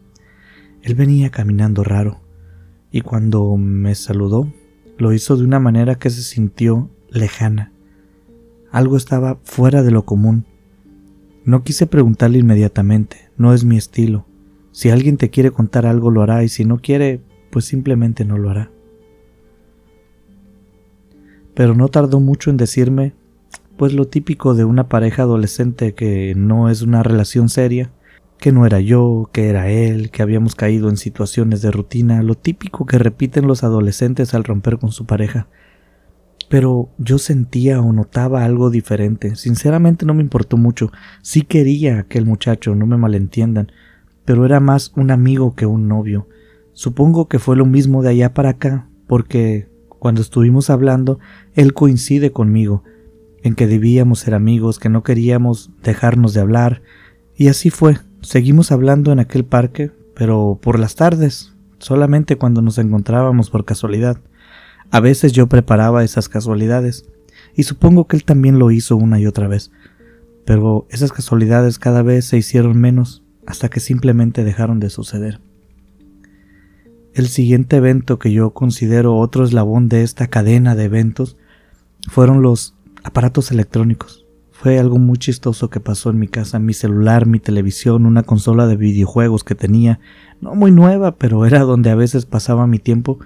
Él 0.82 0.96
venía 0.96 1.30
caminando 1.30 1.84
raro, 1.84 2.22
y 2.90 3.02
cuando 3.02 3.58
me 3.58 3.96
saludó, 3.96 4.50
lo 4.98 5.12
hizo 5.12 5.36
de 5.36 5.44
una 5.44 5.60
manera 5.60 5.96
que 5.96 6.10
se 6.10 6.22
sintió 6.22 6.90
lejana. 7.10 7.74
Algo 8.72 8.96
estaba 8.96 9.40
fuera 9.44 9.84
de 9.84 9.92
lo 9.92 10.06
común. 10.06 10.46
No 11.48 11.64
quise 11.64 11.88
preguntarle 11.88 12.40
inmediatamente, 12.40 13.30
no 13.38 13.54
es 13.54 13.64
mi 13.64 13.78
estilo. 13.78 14.26
Si 14.74 14.90
alguien 14.90 15.16
te 15.16 15.30
quiere 15.30 15.52
contar 15.52 15.86
algo 15.86 16.12
lo 16.12 16.22
hará 16.22 16.44
y 16.44 16.50
si 16.50 16.66
no 16.66 16.80
quiere, 16.80 17.22
pues 17.52 17.64
simplemente 17.64 18.26
no 18.26 18.38
lo 18.38 18.50
hará. 18.50 18.70
Pero 21.54 21.74
no 21.74 21.88
tardó 21.88 22.20
mucho 22.20 22.50
en 22.50 22.58
decirme, 22.58 23.14
pues 23.78 23.94
lo 23.94 24.10
típico 24.10 24.56
de 24.56 24.66
una 24.66 24.90
pareja 24.90 25.22
adolescente 25.22 25.94
que 25.94 26.34
no 26.36 26.70
es 26.70 26.82
una 26.82 27.02
relación 27.02 27.48
seria, 27.48 27.94
que 28.40 28.52
no 28.52 28.66
era 28.66 28.82
yo, 28.82 29.30
que 29.32 29.48
era 29.48 29.70
él, 29.70 30.12
que 30.12 30.24
habíamos 30.24 30.54
caído 30.54 30.90
en 30.90 30.98
situaciones 30.98 31.62
de 31.62 31.72
rutina, 31.72 32.24
lo 32.24 32.36
típico 32.36 32.86
que 32.86 33.00
repiten 33.00 33.48
los 33.48 33.64
adolescentes 33.64 34.34
al 34.34 34.44
romper 34.44 34.80
con 34.80 34.92
su 34.92 35.06
pareja. 35.06 35.48
Pero 36.50 36.90
yo 36.98 37.18
sentía 37.18 37.82
o 37.82 37.92
notaba 37.92 38.46
algo 38.46 38.70
diferente. 38.70 39.36
Sinceramente 39.36 40.06
no 40.06 40.14
me 40.14 40.24
importó 40.24 40.58
mucho. 40.58 40.92
Sí 41.22 41.42
quería 41.42 41.98
a 41.98 42.00
aquel 42.02 42.26
muchacho, 42.26 42.74
no 42.76 42.86
me 42.86 42.98
malentiendan, 42.98 43.72
pero 44.24 44.46
era 44.46 44.60
más 44.60 44.94
un 44.96 45.12
amigo 45.12 45.56
que 45.56 45.66
un 45.66 45.88
novio. 45.88 46.28
Supongo 46.74 47.28
que 47.28 47.40
fue 47.40 47.56
lo 47.56 47.66
mismo 47.66 48.02
de 48.02 48.10
allá 48.10 48.34
para 48.34 48.50
acá, 48.50 48.88
porque 49.08 49.68
cuando 50.00 50.22
estuvimos 50.22 50.70
hablando, 50.70 51.20
él 51.54 51.74
coincide 51.74 52.32
conmigo, 52.32 52.84
en 53.42 53.56
que 53.56 53.68
debíamos 53.68 54.20
ser 54.20 54.36
amigos, 54.36 54.80
que 54.80 54.90
no 54.90 55.04
queríamos 55.04 55.72
dejarnos 55.84 56.34
de 56.34 56.42
hablar, 56.42 56.82
y 57.36 57.48
así 57.48 57.70
fue, 57.70 57.98
Seguimos 58.22 58.72
hablando 58.72 59.12
en 59.12 59.20
aquel 59.20 59.46
parque, 59.46 59.92
pero 60.16 60.60
por 60.62 60.80
las 60.80 60.96
tardes, 60.96 61.54
solamente 61.78 62.36
cuando 62.36 62.62
nos 62.62 62.78
encontrábamos 62.78 63.50
por 63.50 63.64
casualidad. 63.64 64.18
A 64.92 65.00
veces 65.00 65.34
yo 65.34 65.48
preparaba 65.48 66.04
esas 66.04 66.30
casualidades, 66.30 67.06
y 67.56 67.64
supongo 67.64 68.08
que 68.08 68.16
él 68.16 68.24
también 68.24 68.60
lo 68.60 68.72
hizo 68.72 68.96
una 68.96 69.20
y 69.20 69.26
otra 69.26 69.48
vez, 69.48 69.72
pero 70.46 70.88
esas 70.90 71.12
casualidades 71.12 71.80
cada 71.80 72.04
vez 72.04 72.26
se 72.26 72.38
hicieron 72.38 72.80
menos 72.80 73.24
hasta 73.46 73.70
que 73.70 73.80
simplemente 73.80 74.44
dejaron 74.44 74.80
de 74.80 74.90
suceder. 74.90 75.42
El 77.14 77.28
siguiente 77.28 77.78
evento 77.78 78.20
que 78.20 78.32
yo 78.32 78.52
considero 78.52 79.18
otro 79.18 79.44
eslabón 79.44 79.90
de 79.90 80.04
esta 80.04 80.28
cadena 80.28 80.76
de 80.76 80.84
eventos 80.84 81.36
fueron 82.08 82.44
los 82.44 82.76
aparatos 83.04 83.52
electrónicos. 83.52 84.26
Fue 84.52 84.80
algo 84.80 85.00
muy 85.00 85.18
chistoso 85.18 85.70
que 85.70 85.80
pasó 85.80 86.10
en 86.10 86.20
mi 86.20 86.28
casa, 86.28 86.60
mi 86.60 86.74
celular, 86.74 87.26
mi 87.26 87.40
televisión, 87.40 88.06
una 88.06 88.24
consola 88.24 88.68
de 88.68 88.76
videojuegos 88.76 89.44
que 89.44 89.56
tenía, 89.56 90.00
no 90.42 90.56
muy 90.56 90.72
nueva, 90.72 91.16
pero 91.16 91.46
era 91.46 91.62
donde 91.62 91.90
a 91.90 91.96
veces 91.96 92.26
pasaba 92.26 92.68
mi 92.68 92.80
tiempo. 92.80 93.20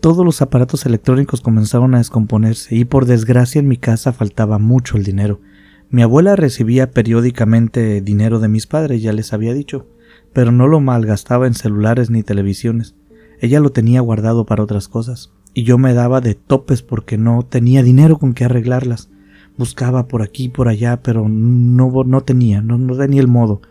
Todos 0.00 0.24
los 0.24 0.42
aparatos 0.42 0.86
electrónicos 0.86 1.40
comenzaron 1.40 1.94
a 1.94 1.98
descomponerse 1.98 2.76
y 2.76 2.84
por 2.84 3.06
desgracia 3.06 3.58
en 3.58 3.68
mi 3.68 3.76
casa 3.76 4.12
faltaba 4.12 4.58
mucho 4.58 4.96
el 4.96 5.04
dinero. 5.04 5.40
Mi 5.90 6.02
abuela 6.02 6.36
recibía 6.36 6.90
periódicamente 6.90 8.00
dinero 8.00 8.38
de 8.38 8.48
mis 8.48 8.66
padres, 8.66 9.02
ya 9.02 9.12
les 9.12 9.32
había 9.32 9.54
dicho, 9.54 9.86
pero 10.32 10.52
no 10.52 10.68
lo 10.68 10.80
malgastaba 10.80 11.46
en 11.46 11.54
celulares 11.54 12.10
ni 12.10 12.22
televisiones. 12.22 12.94
Ella 13.40 13.60
lo 13.60 13.70
tenía 13.70 14.00
guardado 14.00 14.46
para 14.46 14.62
otras 14.62 14.88
cosas. 14.88 15.32
y 15.54 15.62
yo 15.62 15.78
me 15.78 15.94
daba 15.94 16.20
de 16.20 16.34
topes 16.34 16.82
porque 16.82 17.16
no 17.16 17.42
tenía 17.42 17.82
dinero 17.82 18.18
con 18.18 18.34
que 18.34 18.44
arreglarlas. 18.44 19.08
Buscaba 19.56 20.06
por 20.06 20.20
aquí 20.20 20.44
y 20.44 20.48
por 20.50 20.68
allá, 20.68 21.00
pero 21.02 21.30
no, 21.30 21.90
no 22.04 22.20
tenía, 22.20 22.60
no, 22.60 22.76
no 22.76 22.94
tenía 22.94 23.22
el 23.22 23.28
modo. 23.28 23.62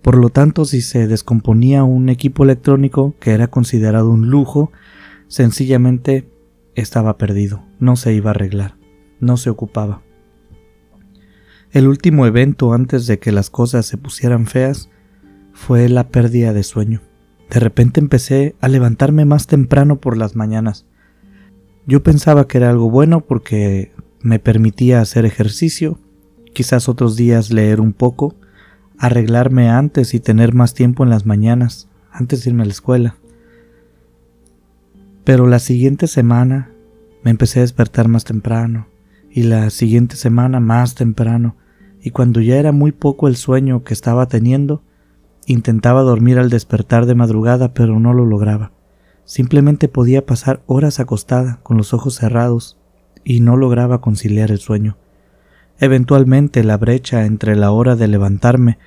Por 0.00 0.16
lo 0.16 0.30
tanto, 0.30 0.64
si 0.64 0.80
se 0.80 1.06
descomponía 1.06 1.84
un 1.84 2.08
equipo 2.08 2.44
electrónico 2.44 3.14
que 3.20 3.32
era 3.32 3.48
considerado 3.48 4.08
un 4.08 4.30
lujo, 4.30 4.72
sencillamente 5.32 6.30
estaba 6.74 7.16
perdido, 7.16 7.64
no 7.80 7.96
se 7.96 8.12
iba 8.12 8.28
a 8.28 8.34
arreglar, 8.34 8.76
no 9.18 9.38
se 9.38 9.48
ocupaba. 9.48 10.02
El 11.70 11.88
último 11.88 12.26
evento 12.26 12.74
antes 12.74 13.06
de 13.06 13.18
que 13.18 13.32
las 13.32 13.48
cosas 13.48 13.86
se 13.86 13.96
pusieran 13.96 14.46
feas 14.46 14.90
fue 15.54 15.88
la 15.88 16.08
pérdida 16.08 16.52
de 16.52 16.62
sueño. 16.62 17.00
De 17.48 17.60
repente 17.60 17.98
empecé 17.98 18.56
a 18.60 18.68
levantarme 18.68 19.24
más 19.24 19.46
temprano 19.46 20.02
por 20.02 20.18
las 20.18 20.36
mañanas. 20.36 20.84
Yo 21.86 22.02
pensaba 22.02 22.46
que 22.46 22.58
era 22.58 22.68
algo 22.68 22.90
bueno 22.90 23.22
porque 23.22 23.92
me 24.20 24.38
permitía 24.38 25.00
hacer 25.00 25.24
ejercicio, 25.24 25.98
quizás 26.52 26.90
otros 26.90 27.16
días 27.16 27.50
leer 27.50 27.80
un 27.80 27.94
poco, 27.94 28.36
arreglarme 28.98 29.70
antes 29.70 30.12
y 30.12 30.20
tener 30.20 30.52
más 30.52 30.74
tiempo 30.74 31.04
en 31.04 31.08
las 31.08 31.24
mañanas, 31.24 31.88
antes 32.10 32.44
de 32.44 32.50
irme 32.50 32.64
a 32.64 32.66
la 32.66 32.72
escuela. 32.72 33.16
Pero 35.24 35.46
la 35.46 35.58
siguiente 35.58 36.06
semana 36.06 36.70
me 37.22 37.30
empecé 37.30 37.60
a 37.60 37.62
despertar 37.62 38.08
más 38.08 38.24
temprano, 38.24 38.88
y 39.30 39.44
la 39.44 39.70
siguiente 39.70 40.16
semana 40.16 40.60
más 40.60 40.94
temprano, 40.94 41.56
y 42.02 42.10
cuando 42.10 42.40
ya 42.40 42.56
era 42.56 42.72
muy 42.72 42.92
poco 42.92 43.28
el 43.28 43.36
sueño 43.36 43.84
que 43.84 43.94
estaba 43.94 44.26
teniendo, 44.26 44.82
intentaba 45.46 46.02
dormir 46.02 46.38
al 46.38 46.50
despertar 46.50 47.06
de 47.06 47.14
madrugada, 47.14 47.72
pero 47.72 48.00
no 48.00 48.12
lo 48.12 48.26
lograba. 48.26 48.72
Simplemente 49.24 49.88
podía 49.88 50.26
pasar 50.26 50.62
horas 50.66 50.98
acostada, 50.98 51.60
con 51.62 51.76
los 51.76 51.94
ojos 51.94 52.16
cerrados, 52.16 52.78
y 53.24 53.40
no 53.40 53.56
lograba 53.56 54.00
conciliar 54.00 54.50
el 54.50 54.58
sueño. 54.58 54.96
Eventualmente 55.78 56.64
la 56.64 56.76
brecha 56.76 57.24
entre 57.24 57.54
la 57.54 57.70
hora 57.70 57.94
de 57.94 58.08
levantarme 58.08 58.78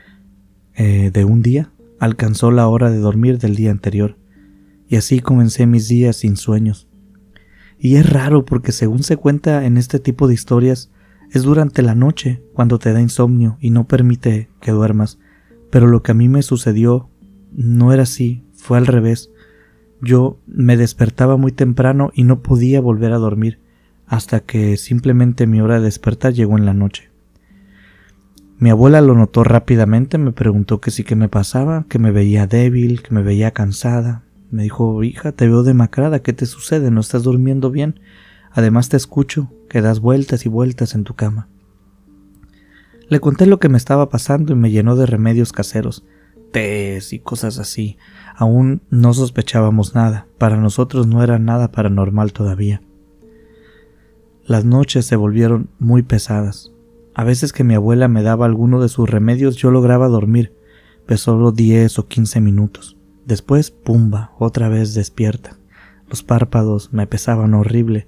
eh, 0.75 1.11
de 1.11 1.25
un 1.25 1.41
día 1.41 1.71
alcanzó 1.99 2.51
la 2.51 2.67
hora 2.67 2.91
de 2.91 2.99
dormir 2.99 3.37
del 3.39 3.55
día 3.55 3.71
anterior, 3.71 4.17
y 4.87 4.97
así 4.97 5.19
comencé 5.19 5.65
mis 5.65 5.87
días 5.87 6.17
sin 6.17 6.37
sueños. 6.37 6.87
Y 7.77 7.95
es 7.95 8.09
raro 8.09 8.45
porque 8.45 8.71
según 8.71 9.03
se 9.03 9.17
cuenta 9.17 9.65
en 9.65 9.77
este 9.77 9.99
tipo 9.99 10.27
de 10.27 10.33
historias, 10.33 10.91
es 11.31 11.43
durante 11.43 11.81
la 11.81 11.95
noche 11.95 12.41
cuando 12.53 12.79
te 12.79 12.93
da 12.93 13.01
insomnio 13.01 13.57
y 13.59 13.71
no 13.71 13.87
permite 13.87 14.49
que 14.61 14.71
duermas, 14.71 15.19
pero 15.71 15.87
lo 15.87 16.03
que 16.03 16.11
a 16.11 16.15
mí 16.15 16.29
me 16.29 16.41
sucedió 16.41 17.09
no 17.51 17.93
era 17.93 18.03
así, 18.03 18.45
fue 18.53 18.77
al 18.77 18.87
revés. 18.87 19.31
Yo 20.01 20.39
me 20.47 20.77
despertaba 20.77 21.37
muy 21.37 21.51
temprano 21.51 22.11
y 22.13 22.23
no 22.23 22.41
podía 22.41 22.81
volver 22.81 23.11
a 23.11 23.17
dormir 23.17 23.59
hasta 24.07 24.41
que 24.41 24.77
simplemente 24.77 25.47
mi 25.47 25.61
hora 25.61 25.79
de 25.79 25.85
despertar 25.85 26.33
llegó 26.33 26.57
en 26.57 26.65
la 26.65 26.73
noche. 26.73 27.09
Mi 28.57 28.69
abuela 28.69 29.01
lo 29.01 29.15
notó 29.15 29.43
rápidamente, 29.43 30.17
me 30.17 30.31
preguntó 30.31 30.79
que 30.79 30.91
sí 30.91 31.03
que 31.03 31.15
me 31.15 31.27
pasaba, 31.27 31.85
que 31.89 31.99
me 31.99 32.11
veía 32.11 32.47
débil, 32.47 33.01
que 33.01 33.13
me 33.13 33.21
veía 33.21 33.51
cansada. 33.51 34.23
Me 34.51 34.63
dijo, 34.63 35.03
hija, 35.03 35.31
te 35.31 35.47
veo 35.47 35.63
demacrada, 35.63 36.21
¿qué 36.21 36.33
te 36.33 36.45
sucede? 36.45 36.91
¿No 36.91 37.01
estás 37.01 37.23
durmiendo 37.23 37.71
bien? 37.71 37.99
Además 38.51 38.89
te 38.89 38.97
escucho, 38.97 39.51
que 39.69 39.81
das 39.81 39.99
vueltas 39.99 40.45
y 40.45 40.49
vueltas 40.49 40.95
en 40.95 41.03
tu 41.03 41.13
cama. 41.13 41.49
Le 43.09 43.19
conté 43.19 43.45
lo 43.45 43.59
que 43.59 43.69
me 43.69 43.77
estaba 43.77 44.09
pasando 44.09 44.53
y 44.53 44.55
me 44.55 44.71
llenó 44.71 44.95
de 44.95 45.05
remedios 45.05 45.51
caseros, 45.51 46.05
tés 46.51 47.13
y 47.13 47.19
cosas 47.19 47.59
así. 47.59 47.97
Aún 48.35 48.81
no 48.89 49.13
sospechábamos 49.13 49.93
nada, 49.93 50.27
para 50.37 50.57
nosotros 50.57 51.05
no 51.05 51.21
era 51.21 51.37
nada 51.37 51.71
paranormal 51.71 52.33
todavía. 52.33 52.81
Las 54.45 54.63
noches 54.63 55.05
se 55.05 55.15
volvieron 55.15 55.69
muy 55.79 56.03
pesadas. 56.03 56.71
A 57.13 57.23
veces 57.23 57.51
que 57.51 57.63
mi 57.63 57.73
abuela 57.73 58.07
me 58.07 58.23
daba 58.23 58.45
alguno 58.45 58.81
de 58.81 58.89
sus 58.89 59.09
remedios 59.09 59.55
yo 59.55 59.71
lograba 59.71 60.07
dormir, 60.07 60.53
pero 61.05 61.17
solo 61.17 61.51
diez 61.51 61.99
o 61.99 62.07
quince 62.07 62.41
minutos. 62.41 62.97
Después, 63.25 63.71
pumba, 63.71 64.31
otra 64.37 64.69
vez 64.69 64.93
despierta. 64.93 65.57
Los 66.07 66.23
párpados 66.23 66.93
me 66.93 67.07
pesaban 67.07 67.53
horrible. 67.53 68.07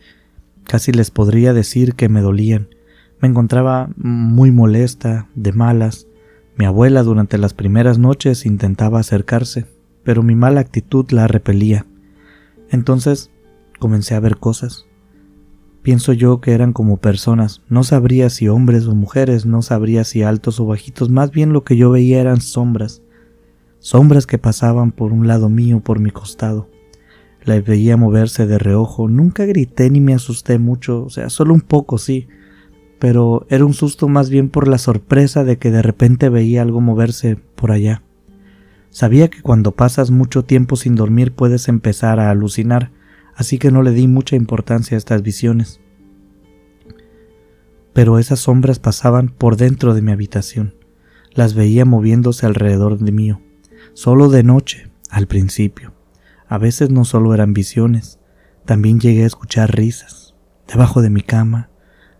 Casi 0.63 0.91
les 0.91 1.11
podría 1.11 1.53
decir 1.53 1.95
que 1.95 2.09
me 2.09 2.21
dolían. 2.21 2.69
Me 3.19 3.27
encontraba 3.27 3.89
muy 3.97 4.51
molesta, 4.51 5.27
de 5.33 5.51
malas. 5.51 6.07
Mi 6.55 6.65
abuela 6.65 7.03
durante 7.03 7.37
las 7.37 7.53
primeras 7.53 7.97
noches 7.97 8.45
intentaba 8.45 8.99
acercarse, 8.99 9.65
pero 10.03 10.21
mi 10.21 10.35
mala 10.35 10.61
actitud 10.61 11.09
la 11.11 11.27
repelía. 11.27 11.85
Entonces 12.69 13.31
comencé 13.79 14.15
a 14.15 14.19
ver 14.19 14.37
cosas. 14.37 14.85
Pienso 15.81 16.13
yo 16.13 16.41
que 16.41 16.51
eran 16.51 16.73
como 16.73 16.97
personas, 16.97 17.61
no 17.69 17.83
sabría 17.83 18.29
si 18.29 18.49
hombres 18.49 18.87
o 18.87 18.95
mujeres, 18.95 19.45
no 19.45 19.61
sabría 19.61 20.03
si 20.03 20.21
altos 20.21 20.59
o 20.59 20.65
bajitos, 20.65 21.09
más 21.09 21.31
bien 21.31 21.53
lo 21.53 21.63
que 21.63 21.77
yo 21.77 21.91
veía 21.91 22.19
eran 22.19 22.41
sombras, 22.41 23.01
sombras 23.79 24.25
que 24.25 24.37
pasaban 24.37 24.91
por 24.91 25.11
un 25.11 25.27
lado 25.27 25.49
mío, 25.49 25.81
por 25.81 25.99
mi 25.99 26.11
costado. 26.11 26.69
La 27.43 27.59
veía 27.61 27.95
moverse 27.95 28.45
de 28.45 28.57
reojo, 28.57 29.07
nunca 29.07 29.45
grité 29.45 29.89
ni 29.89 30.01
me 30.01 30.13
asusté 30.13 30.57
mucho, 30.59 31.03
o 31.05 31.09
sea, 31.09 31.29
solo 31.29 31.53
un 31.53 31.61
poco 31.61 31.97
sí, 31.97 32.27
pero 32.99 33.45
era 33.49 33.65
un 33.65 33.73
susto 33.73 34.07
más 34.07 34.29
bien 34.29 34.49
por 34.49 34.67
la 34.67 34.77
sorpresa 34.77 35.43
de 35.43 35.57
que 35.57 35.71
de 35.71 35.81
repente 35.81 36.29
veía 36.29 36.61
algo 36.61 36.81
moverse 36.81 37.37
por 37.55 37.71
allá. 37.71 38.03
Sabía 38.89 39.29
que 39.29 39.41
cuando 39.41 39.73
pasas 39.73 40.11
mucho 40.11 40.43
tiempo 40.43 40.75
sin 40.75 40.95
dormir 40.95 41.33
puedes 41.33 41.67
empezar 41.67 42.19
a 42.19 42.31
alucinar, 42.31 42.91
así 43.35 43.59
que 43.59 43.71
no 43.71 43.83
le 43.83 43.91
di 43.91 44.07
mucha 44.07 44.35
importancia 44.35 44.95
a 44.95 44.97
estas 44.97 45.21
visiones. 45.21 45.79
Pero 47.93 48.19
esas 48.19 48.39
sombras 48.39 48.79
pasaban 48.79 49.29
por 49.29 49.55
dentro 49.57 49.93
de 49.93 50.01
mi 50.01 50.11
habitación. 50.11 50.75
Las 51.33 51.53
veía 51.53 51.85
moviéndose 51.85 52.45
alrededor 52.45 52.97
de 52.97 53.11
mí, 53.11 53.31
solo 53.97 54.29
de 54.29 54.43
noche, 54.43 54.91
al 55.09 55.25
principio. 55.25 55.91
A 56.47 56.59
veces 56.59 56.91
no 56.91 57.03
solo 57.03 57.33
eran 57.33 57.53
visiones, 57.53 58.19
también 58.63 58.99
llegué 58.99 59.23
a 59.23 59.25
escuchar 59.25 59.75
risas, 59.75 60.35
debajo 60.67 61.01
de 61.01 61.09
mi 61.09 61.21
cama, 61.21 61.71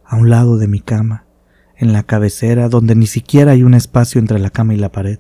a 0.04 0.16
un 0.16 0.32
lado 0.32 0.58
de 0.58 0.68
mi 0.68 0.80
cama, 0.80 1.28
en 1.76 1.94
la 1.94 2.02
cabecera 2.02 2.68
donde 2.68 2.96
ni 2.96 3.06
siquiera 3.06 3.52
hay 3.52 3.62
un 3.62 3.76
espacio 3.76 4.18
entre 4.18 4.40
la 4.40 4.50
cama 4.50 4.74
y 4.74 4.78
la 4.78 4.92
pared, 4.92 5.20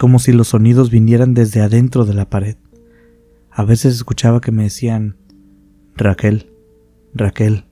como 0.00 0.20
si 0.20 0.32
los 0.32 0.48
sonidos 0.48 0.88
vinieran 0.88 1.34
desde 1.34 1.60
adentro 1.60 2.06
de 2.06 2.14
la 2.14 2.30
pared. 2.30 2.56
A 3.50 3.64
veces 3.64 3.94
escuchaba 3.94 4.40
que 4.40 4.52
me 4.52 4.62
decían 4.62 5.18
Raquel, 5.96 6.50
Raquel. 7.12 7.66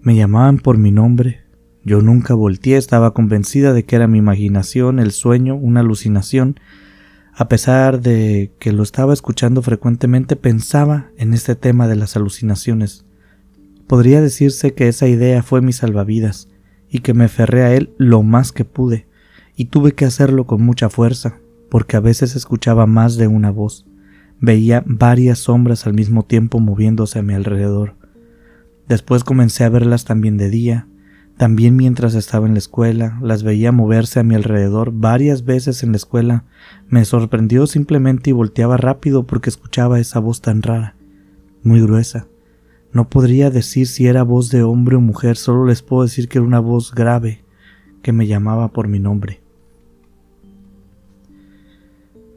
Me 0.00 0.16
llamaban 0.16 0.58
por 0.58 0.78
mi 0.78 0.90
nombre. 0.90 1.44
Yo 1.84 2.00
nunca 2.02 2.34
volteé, 2.34 2.76
estaba 2.76 3.14
convencida 3.14 3.72
de 3.72 3.84
que 3.84 3.94
era 3.94 4.08
mi 4.08 4.18
imaginación, 4.18 4.98
el 4.98 5.12
sueño, 5.12 5.54
una 5.54 5.78
alucinación. 5.78 6.58
A 7.40 7.46
pesar 7.46 8.00
de 8.00 8.50
que 8.58 8.72
lo 8.72 8.82
estaba 8.82 9.12
escuchando 9.12 9.62
frecuentemente, 9.62 10.34
pensaba 10.34 11.12
en 11.18 11.34
este 11.34 11.54
tema 11.54 11.86
de 11.86 11.94
las 11.94 12.16
alucinaciones. 12.16 13.06
Podría 13.86 14.20
decirse 14.20 14.74
que 14.74 14.88
esa 14.88 15.06
idea 15.06 15.44
fue 15.44 15.60
mi 15.60 15.72
salvavidas, 15.72 16.48
y 16.90 16.98
que 16.98 17.14
me 17.14 17.26
aferré 17.26 17.62
a 17.62 17.72
él 17.76 17.94
lo 17.96 18.24
más 18.24 18.50
que 18.50 18.64
pude, 18.64 19.06
y 19.54 19.66
tuve 19.66 19.92
que 19.92 20.04
hacerlo 20.04 20.48
con 20.48 20.62
mucha 20.62 20.90
fuerza, 20.90 21.38
porque 21.70 21.96
a 21.96 22.00
veces 22.00 22.34
escuchaba 22.34 22.86
más 22.86 23.16
de 23.16 23.28
una 23.28 23.52
voz. 23.52 23.86
Veía 24.40 24.82
varias 24.84 25.38
sombras 25.38 25.86
al 25.86 25.94
mismo 25.94 26.24
tiempo 26.24 26.58
moviéndose 26.58 27.20
a 27.20 27.22
mi 27.22 27.34
alrededor. 27.34 27.94
Después 28.88 29.22
comencé 29.22 29.62
a 29.62 29.68
verlas 29.68 30.04
también 30.04 30.38
de 30.38 30.50
día, 30.50 30.88
también 31.38 31.76
mientras 31.76 32.16
estaba 32.16 32.48
en 32.48 32.54
la 32.54 32.58
escuela, 32.58 33.16
las 33.22 33.44
veía 33.44 33.70
moverse 33.70 34.18
a 34.18 34.24
mi 34.24 34.34
alrededor 34.34 34.90
varias 34.92 35.44
veces 35.44 35.84
en 35.84 35.92
la 35.92 35.96
escuela. 35.96 36.44
Me 36.88 37.04
sorprendió 37.04 37.68
simplemente 37.68 38.30
y 38.30 38.32
volteaba 38.32 38.76
rápido 38.76 39.24
porque 39.24 39.48
escuchaba 39.48 40.00
esa 40.00 40.18
voz 40.18 40.42
tan 40.42 40.62
rara, 40.62 40.96
muy 41.62 41.80
gruesa. 41.80 42.26
No 42.92 43.08
podría 43.08 43.50
decir 43.50 43.86
si 43.86 44.08
era 44.08 44.24
voz 44.24 44.50
de 44.50 44.64
hombre 44.64 44.96
o 44.96 45.00
mujer, 45.00 45.36
solo 45.36 45.64
les 45.64 45.80
puedo 45.80 46.02
decir 46.02 46.28
que 46.28 46.38
era 46.38 46.46
una 46.46 46.58
voz 46.58 46.92
grave 46.92 47.44
que 48.02 48.12
me 48.12 48.26
llamaba 48.26 48.72
por 48.72 48.88
mi 48.88 48.98
nombre. 48.98 49.40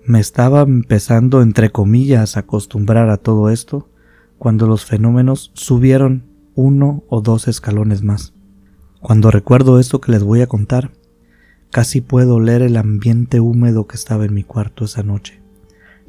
Me 0.06 0.20
estaba 0.20 0.62
empezando, 0.62 1.42
entre 1.42 1.72
comillas, 1.72 2.38
a 2.38 2.42
acostumbrar 2.42 3.10
a 3.10 3.18
todo 3.18 3.50
esto 3.50 3.90
cuando 4.38 4.68
los 4.68 4.86
fenómenos 4.86 5.50
subieron 5.56 6.24
uno 6.54 7.04
o 7.10 7.22
dos 7.22 7.48
escalones 7.48 8.04
más. 8.04 8.36
Cuando 9.02 9.32
recuerdo 9.32 9.80
esto 9.80 10.00
que 10.00 10.12
les 10.12 10.24
voy 10.24 10.42
a 10.42 10.48
contar, 10.48 10.92
casi 11.72 12.02
puedo 12.02 12.36
oler 12.36 12.62
el 12.62 12.78
ambiente 12.78 13.40
húmedo 13.40 13.88
que 13.88 13.96
estaba 13.96 14.26
en 14.26 14.34
mi 14.34 14.44
cuarto 14.44 14.86
esa 14.86 15.02
noche, 15.02 15.42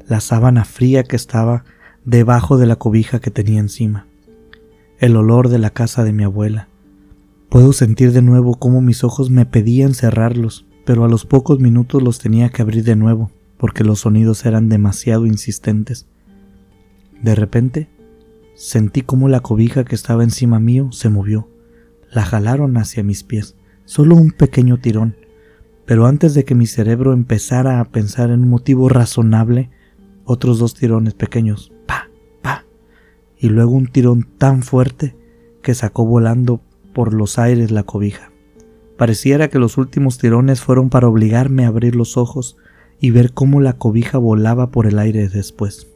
la 0.07 0.19
sábana 0.19 0.63
fría 0.63 1.03
que 1.03 1.15
estaba 1.15 1.65
debajo 2.05 2.57
de 2.57 2.67
la 2.67 2.75
cobija 2.75 3.19
que 3.19 3.31
tenía 3.31 3.59
encima, 3.59 4.05
el 4.99 5.15
olor 5.15 5.49
de 5.49 5.57
la 5.57 5.71
casa 5.71 6.03
de 6.03 6.13
mi 6.13 6.23
abuela. 6.23 6.67
Puedo 7.49 7.73
sentir 7.73 8.11
de 8.11 8.21
nuevo 8.21 8.59
cómo 8.59 8.79
mis 8.79 9.03
ojos 9.03 9.31
me 9.31 9.47
pedían 9.47 9.95
cerrarlos, 9.95 10.67
pero 10.85 11.03
a 11.03 11.07
los 11.09 11.25
pocos 11.25 11.59
minutos 11.59 12.03
los 12.03 12.19
tenía 12.19 12.49
que 12.49 12.61
abrir 12.61 12.83
de 12.83 12.95
nuevo 12.95 13.31
porque 13.57 13.85
los 13.85 14.01
sonidos 14.01 14.45
eran 14.45 14.67
demasiado 14.67 15.25
insistentes. 15.25 16.05
De 17.21 17.33
repente, 17.33 17.87
sentí 18.55 19.01
como 19.03 19.29
la 19.29 19.39
cobija 19.39 19.85
que 19.85 19.95
estaba 19.95 20.23
encima 20.23 20.59
mío 20.59 20.91
se 20.91 21.07
movió. 21.07 21.47
La 22.13 22.23
jalaron 22.23 22.77
hacia 22.77 23.03
mis 23.03 23.23
pies, 23.23 23.55
solo 23.85 24.15
un 24.15 24.31
pequeño 24.31 24.77
tirón, 24.77 25.15
pero 25.85 26.05
antes 26.05 26.33
de 26.35 26.45
que 26.45 26.53
mi 26.53 26.67
cerebro 26.67 27.11
empezara 27.11 27.79
a 27.79 27.85
pensar 27.85 28.29
en 28.29 28.43
un 28.43 28.49
motivo 28.49 28.87
razonable, 28.87 29.71
otros 30.23 30.59
dos 30.59 30.75
tirones 30.75 31.15
pequeños, 31.15 31.73
pa, 31.87 32.09
pa, 32.41 32.65
y 33.37 33.49
luego 33.49 33.71
un 33.71 33.87
tirón 33.87 34.29
tan 34.37 34.61
fuerte 34.61 35.17
que 35.63 35.73
sacó 35.73 36.05
volando 36.05 36.61
por 36.93 37.13
los 37.13 37.39
aires 37.39 37.71
la 37.71 37.83
cobija. 37.83 38.31
Pareciera 38.97 39.49
que 39.49 39.57
los 39.57 39.77
últimos 39.79 40.19
tirones 40.19 40.61
fueron 40.61 40.89
para 40.89 41.07
obligarme 41.07 41.65
a 41.65 41.69
abrir 41.69 41.95
los 41.95 42.15
ojos 42.15 42.57
y 42.99 43.09
ver 43.09 43.33
cómo 43.33 43.59
la 43.59 43.73
cobija 43.73 44.19
volaba 44.19 44.69
por 44.69 44.85
el 44.85 44.99
aire 44.99 45.27
después. 45.29 45.87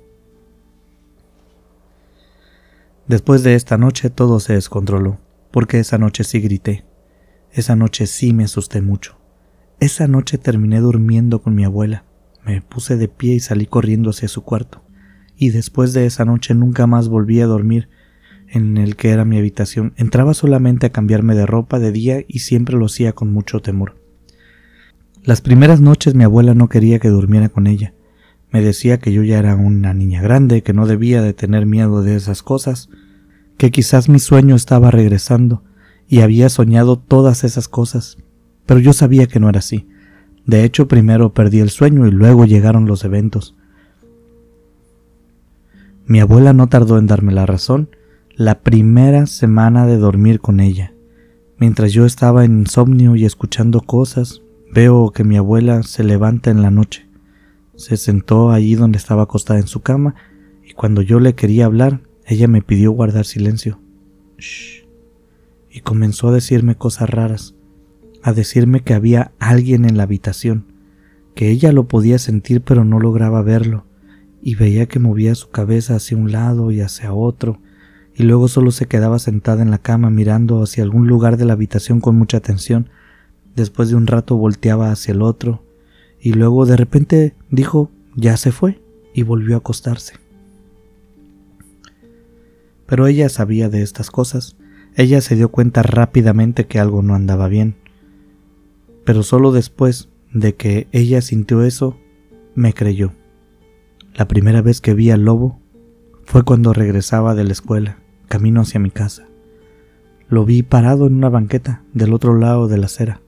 Después 3.08 3.44
de 3.44 3.56
esta 3.56 3.78
noche 3.78 4.10
todo 4.10 4.40
se 4.40 4.54
descontroló, 4.54 5.20
porque 5.52 5.80
esa 5.80 5.98
noche 5.98 6.24
sí 6.24 6.40
grité. 6.40 6.86
Esa 7.52 7.76
noche 7.76 8.08
sí 8.08 8.34
me 8.34 8.44
asusté 8.44 8.82
mucho. 8.82 9.18
Esa 9.80 10.08
noche 10.08 10.38
terminé 10.38 10.80
durmiendo 10.80 11.42
con 11.42 11.56
mi 11.56 11.64
abuela. 11.64 12.04
Me 12.46 12.62
puse 12.62 12.98
de 12.98 13.08
pie 13.08 13.36
y 13.36 13.40
salí 13.40 13.66
corriendo 13.66 14.10
hacia 14.10 14.28
su 14.28 14.44
cuarto. 14.44 14.84
Y 15.36 15.50
después 15.50 15.94
de 15.94 16.06
esa 16.06 16.26
noche 16.26 16.54
nunca 16.54 16.88
más 16.88 17.10
volví 17.10 17.42
a 17.42 17.46
dormir 17.46 17.90
en 18.50 18.78
el 18.78 18.96
que 18.96 19.10
era 19.10 19.26
mi 19.26 19.38
habitación. 19.38 19.94
Entraba 19.98 20.34
solamente 20.34 20.88
a 20.88 20.92
cambiarme 20.92 21.36
de 21.36 21.46
ropa 21.46 21.80
de 21.80 21.92
día 21.92 22.24
y 22.28 22.40
siempre 22.40 22.78
lo 22.78 22.86
hacía 22.86 23.14
con 23.14 23.32
mucho 23.32 23.62
temor. 23.62 24.02
Las 25.24 25.42
primeras 25.42 25.82
noches 25.82 26.16
mi 26.16 26.24
abuela 26.24 26.54
no 26.54 26.70
quería 26.70 27.00
que 27.00 27.10
durmiera 27.10 27.50
con 27.50 27.68
ella. 27.68 27.94
Me 28.50 28.62
decía 28.62 29.00
que 29.00 29.12
yo 29.12 29.24
ya 29.24 29.40
era 29.40 29.56
una 29.56 29.94
niña 29.94 30.22
grande, 30.22 30.64
que 30.64 30.74
no 30.74 30.88
debía 30.88 31.22
de 31.22 31.34
tener 31.34 31.66
miedo 31.66 32.02
de 32.02 32.16
esas 32.16 32.44
cosas, 32.44 32.90
que 33.58 33.72
quizás 33.72 34.10
mi 34.10 34.20
sueño 34.20 34.56
estaba 34.56 34.92
regresando 34.92 35.64
y 36.08 36.22
había 36.22 36.50
soñado 36.50 36.98
todas 36.98 37.44
esas 37.44 37.68
cosas, 37.68 38.18
pero 38.66 38.80
yo 38.80 38.94
sabía 38.94 39.28
que 39.28 39.40
no 39.40 39.50
era 39.50 39.60
así. 39.60 39.88
De 40.46 40.64
hecho, 40.64 40.88
primero 40.88 41.34
perdí 41.34 41.60
el 41.60 41.70
sueño 41.70 42.08
y 42.08 42.12
luego 42.12 42.46
llegaron 42.46 42.86
los 42.86 43.04
eventos. 43.04 43.56
Mi 46.06 46.22
abuela 46.22 46.54
no 46.54 46.68
tardó 46.68 46.98
en 46.98 47.08
darme 47.08 47.34
la 47.34 47.46
razón 47.46 47.90
la 48.38 48.60
primera 48.60 49.26
semana 49.26 49.88
de 49.88 49.98
dormir 49.98 50.40
con 50.40 50.60
ella. 50.60 50.94
Mientras 51.58 51.92
yo 51.92 52.06
estaba 52.06 52.46
en 52.46 52.60
insomnio 52.60 53.16
y 53.16 53.26
escuchando 53.26 53.82
cosas, 53.82 54.42
veo 54.72 55.10
que 55.10 55.24
mi 55.24 55.38
abuela 55.38 55.82
se 55.82 56.04
levanta 56.04 56.52
en 56.52 56.62
la 56.62 56.70
noche. 56.70 57.08
Se 57.76 57.98
sentó 57.98 58.52
allí 58.52 58.76
donde 58.76 59.00
estaba 59.00 59.24
acostada 59.24 59.60
en 59.60 59.68
su 59.68 59.82
cama 59.82 60.14
y 60.64 60.74
cuando 60.74 61.02
yo 61.02 61.20
le 61.20 61.34
quería 61.34 61.66
hablar, 61.66 62.02
ella 62.28 62.50
me 62.50 62.62
pidió 62.62 62.92
guardar 62.92 63.26
silencio. 63.26 63.80
Shh. 64.38 64.86
Y 65.72 65.80
comenzó 65.80 66.28
a 66.28 66.34
decirme 66.34 66.76
cosas 66.76 67.10
raras, 67.10 67.56
a 68.22 68.34
decirme 68.34 68.82
que 68.82 68.94
había 68.94 69.32
alguien 69.40 69.86
en 69.86 69.96
la 69.96 70.04
habitación, 70.04 70.66
que 71.36 71.50
ella 71.50 71.72
lo 71.72 71.88
podía 71.88 72.20
sentir 72.20 72.62
pero 72.62 72.84
no 72.84 73.00
lograba 73.00 73.42
verlo, 73.44 73.86
y 74.42 74.56
veía 74.56 74.88
que 74.88 75.00
movía 75.00 75.36
su 75.36 75.50
cabeza 75.50 75.96
hacia 75.96 76.18
un 76.18 76.34
lado 76.34 76.72
y 76.72 76.82
hacia 76.82 77.14
otro, 77.14 77.60
y 78.14 78.24
luego 78.24 78.50
solo 78.50 78.72
se 78.72 78.88
quedaba 78.88 79.20
sentada 79.20 79.62
en 79.62 79.72
la 79.72 79.78
cama 79.78 80.10
mirando 80.10 80.62
hacia 80.62 80.84
algún 80.84 81.08
lugar 81.08 81.38
de 81.38 81.46
la 81.46 81.54
habitación 81.54 82.02
con 82.02 82.18
mucha 82.18 82.38
atención. 82.38 82.90
Después 83.56 83.90
de 83.90 83.96
un 83.96 84.08
rato 84.08 84.36
volteaba 84.36 84.92
hacia 84.92 85.14
el 85.14 85.22
otro, 85.22 85.64
y 86.20 86.34
luego 86.34 86.66
de 86.66 86.76
repente 86.76 87.36
dijo 87.52 87.90
ya 88.16 88.36
se 88.36 88.52
fue 88.52 88.82
y 89.14 89.24
volvió 89.24 89.56
a 89.56 89.60
acostarse. 89.60 90.27
Pero 92.88 93.06
ella 93.06 93.30
sabía 93.30 93.70
de 93.70 93.84
estas 93.84 94.10
cosas, 94.10 94.56
ella 94.96 95.22
se 95.22 95.36
dio 95.36 95.50
cuenta 95.50 95.84
rápidamente 95.84 96.66
que 96.66 96.80
algo 96.80 97.04
no 97.04 97.14
andaba 97.14 97.48
bien. 97.48 97.76
Pero 99.06 99.22
solo 99.22 99.52
después 99.52 100.10
de 100.34 100.56
que 100.56 100.88
ella 100.92 101.22
sintió 101.22 101.64
eso, 101.64 101.98
me 102.56 102.74
creyó. 102.74 103.14
La 104.16 104.28
primera 104.28 104.62
vez 104.62 104.82
que 104.82 104.96
vi 104.96 105.12
al 105.12 105.24
lobo 105.24 105.60
fue 106.26 106.44
cuando 106.44 106.74
regresaba 106.74 107.36
de 107.36 107.44
la 107.44 107.52
escuela 107.52 108.00
camino 108.28 108.62
hacia 108.62 108.80
mi 108.80 108.90
casa. 108.90 109.28
Lo 110.30 110.44
vi 110.44 110.64
parado 110.64 111.08
en 111.08 111.16
una 111.16 111.30
banqueta 111.30 111.84
del 111.94 112.14
otro 112.14 112.38
lado 112.38 112.68
de 112.68 112.78
la 112.78 112.88
acera. 112.88 113.22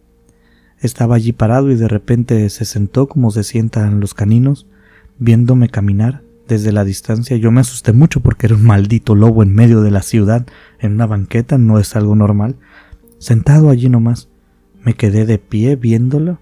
Estaba 0.79 1.15
allí 1.15 1.31
parado 1.31 1.71
y 1.71 1.75
de 1.75 1.87
repente 1.87 2.49
se 2.49 2.65
sentó 2.65 3.07
como 3.07 3.31
se 3.31 3.43
sientan 3.43 3.99
los 3.99 4.13
caninos, 4.13 4.67
viéndome 5.17 5.69
caminar 5.69 6.23
desde 6.49 6.73
la 6.73 6.83
distancia. 6.83 7.37
Yo 7.37 7.51
me 7.51 7.61
asusté 7.61 7.93
mucho 7.93 8.19
porque 8.19 8.47
era 8.47 8.55
un 8.55 8.65
maldito 8.65 9.15
lobo 9.15 9.43
en 9.43 9.53
medio 9.53 9.81
de 9.81 9.91
la 9.91 10.01
ciudad, 10.01 10.45
en 10.79 10.93
una 10.93 11.05
banqueta, 11.05 11.57
no 11.57 11.79
es 11.79 11.95
algo 11.95 12.15
normal. 12.15 12.57
Sentado 13.19 13.69
allí 13.69 13.87
nomás, 13.87 14.29
me 14.83 14.95
quedé 14.95 15.25
de 15.25 15.37
pie 15.37 15.77
viéndolo, 15.77 16.39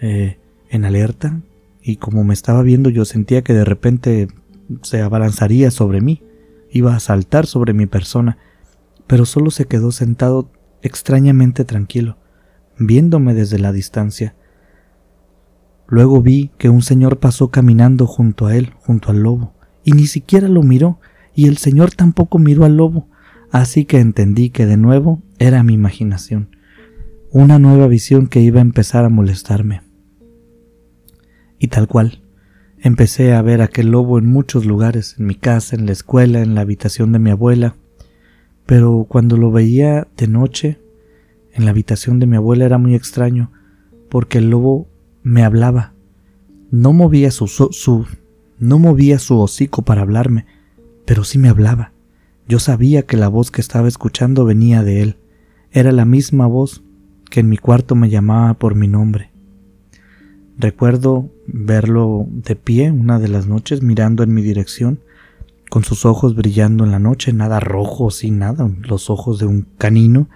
eh, 0.00 0.38
en 0.68 0.84
alerta, 0.84 1.40
y 1.82 1.96
como 1.96 2.24
me 2.24 2.34
estaba 2.34 2.62
viendo 2.62 2.90
yo 2.90 3.06
sentía 3.06 3.42
que 3.42 3.54
de 3.54 3.64
repente 3.64 4.28
se 4.82 5.00
abalanzaría 5.00 5.70
sobre 5.70 6.02
mí 6.02 6.22
iba 6.70 6.94
a 6.94 7.00
saltar 7.00 7.46
sobre 7.46 7.72
mi 7.72 7.86
persona, 7.86 8.38
pero 9.06 9.24
solo 9.24 9.50
se 9.50 9.66
quedó 9.66 9.92
sentado 9.92 10.50
extrañamente 10.82 11.64
tranquilo, 11.64 12.18
viéndome 12.78 13.34
desde 13.34 13.58
la 13.58 13.72
distancia. 13.72 14.34
Luego 15.88 16.22
vi 16.22 16.50
que 16.58 16.68
un 16.68 16.82
señor 16.82 17.18
pasó 17.18 17.48
caminando 17.48 18.06
junto 18.06 18.46
a 18.46 18.56
él, 18.56 18.72
junto 18.78 19.10
al 19.10 19.22
lobo, 19.22 19.54
y 19.84 19.92
ni 19.92 20.06
siquiera 20.06 20.48
lo 20.48 20.62
miró, 20.62 21.00
y 21.34 21.48
el 21.48 21.56
señor 21.56 21.92
tampoco 21.92 22.38
miró 22.38 22.64
al 22.64 22.76
lobo, 22.76 23.08
así 23.50 23.84
que 23.84 23.98
entendí 23.98 24.50
que 24.50 24.66
de 24.66 24.76
nuevo 24.76 25.22
era 25.38 25.62
mi 25.62 25.74
imaginación, 25.74 26.56
una 27.30 27.58
nueva 27.58 27.86
visión 27.86 28.26
que 28.26 28.40
iba 28.40 28.58
a 28.58 28.62
empezar 28.62 29.04
a 29.04 29.08
molestarme. 29.08 29.82
Y 31.58 31.68
tal 31.68 31.88
cual, 31.88 32.22
Empecé 32.80 33.34
a 33.34 33.42
ver 33.42 33.60
aquel 33.60 33.90
lobo 33.90 34.18
en 34.18 34.26
muchos 34.26 34.64
lugares, 34.64 35.16
en 35.18 35.26
mi 35.26 35.34
casa, 35.34 35.74
en 35.74 35.86
la 35.86 35.92
escuela, 35.92 36.42
en 36.42 36.54
la 36.54 36.60
habitación 36.60 37.10
de 37.10 37.18
mi 37.18 37.30
abuela, 37.30 37.74
pero 38.66 39.06
cuando 39.08 39.36
lo 39.36 39.50
veía 39.50 40.06
de 40.16 40.28
noche, 40.28 40.78
en 41.52 41.64
la 41.64 41.72
habitación 41.72 42.20
de 42.20 42.26
mi 42.26 42.36
abuela 42.36 42.66
era 42.66 42.78
muy 42.78 42.94
extraño, 42.94 43.50
porque 44.08 44.38
el 44.38 44.50
lobo 44.50 44.86
me 45.22 45.44
hablaba. 45.44 45.92
No 46.70 46.92
movía 46.92 47.30
su, 47.30 47.46
su 47.46 48.06
no 48.58 48.78
movía 48.78 49.18
su 49.18 49.38
hocico 49.38 49.82
para 49.82 50.02
hablarme, 50.02 50.46
pero 51.04 51.24
sí 51.24 51.38
me 51.38 51.48
hablaba. 51.48 51.92
Yo 52.48 52.58
sabía 52.58 53.02
que 53.02 53.16
la 53.16 53.28
voz 53.28 53.50
que 53.50 53.60
estaba 53.60 53.88
escuchando 53.88 54.44
venía 54.44 54.82
de 54.82 55.02
él. 55.02 55.16
Era 55.70 55.92
la 55.92 56.04
misma 56.04 56.46
voz 56.46 56.82
que 57.30 57.40
en 57.40 57.48
mi 57.48 57.58
cuarto 57.58 57.94
me 57.94 58.10
llamaba 58.10 58.54
por 58.54 58.74
mi 58.74 58.88
nombre. 58.88 59.30
Recuerdo 60.56 61.30
verlo 61.46 62.26
de 62.30 62.56
pie 62.56 62.90
una 62.90 63.18
de 63.18 63.28
las 63.28 63.46
noches 63.46 63.82
mirando 63.82 64.24
en 64.24 64.34
mi 64.34 64.42
dirección, 64.42 65.00
con 65.70 65.84
sus 65.84 66.04
ojos 66.04 66.34
brillando 66.34 66.84
en 66.84 66.90
la 66.90 66.98
noche, 66.98 67.32
nada 67.32 67.60
rojo, 67.60 68.10
sin 68.10 68.38
nada, 68.38 68.68
los 68.80 69.08
ojos 69.10 69.38
de 69.38 69.46
un 69.46 69.66
canino, 69.78 70.28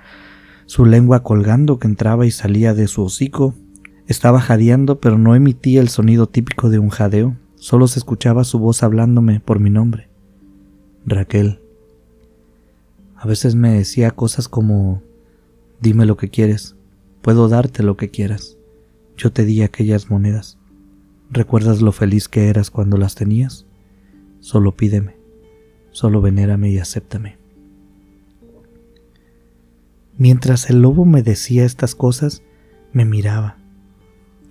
su 0.66 0.84
lengua 0.84 1.22
colgando 1.22 1.78
que 1.78 1.88
entraba 1.88 2.24
y 2.26 2.30
salía 2.30 2.72
de 2.74 2.86
su 2.86 3.02
hocico. 3.02 3.54
Estaba 4.06 4.40
jadeando, 4.40 5.00
pero 5.00 5.18
no 5.18 5.34
emitía 5.34 5.80
el 5.80 5.88
sonido 5.88 6.26
típico 6.26 6.70
de 6.70 6.78
un 6.78 6.90
jadeo, 6.90 7.36
solo 7.54 7.86
se 7.88 7.98
escuchaba 7.98 8.44
su 8.44 8.58
voz 8.58 8.82
hablándome 8.82 9.40
por 9.40 9.60
mi 9.60 9.70
nombre. 9.70 10.08
Raquel. 11.06 11.60
A 13.16 13.26
veces 13.26 13.54
me 13.54 13.72
decía 13.72 14.10
cosas 14.10 14.48
como 14.48 15.02
Dime 15.80 16.06
lo 16.06 16.16
que 16.16 16.30
quieres, 16.30 16.76
puedo 17.22 17.48
darte 17.48 17.82
lo 17.82 17.96
que 17.96 18.08
quieras. 18.08 18.56
Yo 19.16 19.32
te 19.32 19.44
di 19.44 19.62
aquellas 19.62 20.10
monedas. 20.10 20.58
¿Recuerdas 21.30 21.82
lo 21.82 21.92
feliz 21.92 22.28
que 22.28 22.48
eras 22.48 22.70
cuando 22.70 22.98
las 22.98 23.14
tenías? 23.14 23.66
Solo 24.40 24.76
pídeme, 24.76 25.16
solo 25.90 26.20
venérame 26.20 26.70
y 26.70 26.78
acéptame. 26.78 27.38
Mientras 30.18 30.68
el 30.70 30.82
lobo 30.82 31.04
me 31.04 31.22
decía 31.22 31.64
estas 31.64 31.94
cosas, 31.94 32.42
me 32.92 33.04
miraba, 33.04 33.56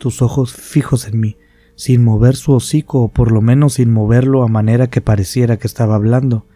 tus 0.02 0.24
ojos 0.24 0.52
fijos 0.52 1.08
en 1.08 1.20
mí, 1.20 1.38
sin 1.76 2.04
mover 2.04 2.36
su 2.36 2.54
hocico 2.54 3.04
o 3.04 3.08
por 3.10 3.32
lo 3.32 3.40
menos 3.40 3.76
sin 3.76 3.94
moverlo 3.94 4.42
a 4.42 4.48
manera 4.48 4.90
que 4.90 5.00
pareciera 5.00 5.58
que 5.58 5.68
estaba 5.68 5.94
hablando, 5.94 6.48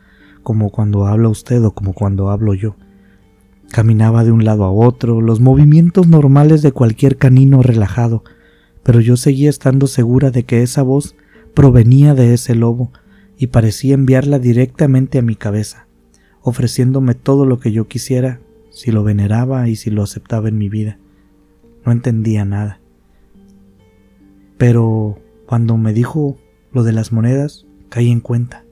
como 0.42 0.72
cuando 0.72 1.06
habla 1.06 1.30
usted 1.30 1.64
o 1.64 1.76
como 1.76 1.94
cuando 1.94 2.32
hablo 2.32 2.56
yo. 2.56 2.76
Caminaba 3.70 4.24
de 4.24 4.32
un 4.32 4.46
lado 4.46 4.64
a 4.64 4.72
otro, 4.72 5.22
los 5.22 5.42
movimientos 5.42 6.08
normales 6.08 6.64
de 6.64 6.72
cualquier 6.72 7.18
canino 7.18 7.62
relajado, 7.62 8.24
pero 8.82 9.00
yo 9.00 9.16
seguía 9.16 9.52
estando 9.52 9.86
segura 9.86 10.32
de 10.32 10.42
que 10.42 10.64
esa 10.64 10.82
voz 10.82 11.16
provenía 11.54 12.16
de 12.16 12.34
ese 12.34 12.56
lobo 12.56 12.92
y 13.38 13.48
parecía 13.48 13.94
enviarla 13.94 14.40
directamente 14.40 15.20
a 15.20 15.22
mi 15.22 15.36
cabeza, 15.36 15.86
ofreciéndome 16.42 17.14
todo 17.14 17.46
lo 17.46 17.60
que 17.60 17.72
yo 17.72 17.88
quisiera 17.88 18.40
si 18.72 18.92
lo 18.92 19.04
veneraba 19.04 19.70
y 19.70 19.76
si 19.76 19.92
lo 19.92 20.02
aceptaba 20.02 20.50
en 20.50 20.58
mi 20.58 20.68
vida. 20.68 20.98
No 21.86 21.92
entendía 21.92 22.44
nada. 22.44 22.80
Pero 24.58 25.20
cuando 25.46 25.78
me 25.78 25.94
dijo 25.94 26.38
lo 26.72 26.84
de 26.84 26.94
las 26.94 27.12
monedas, 27.12 27.66
caí 27.90 28.12
en 28.12 28.22
cuenta. 28.22 28.66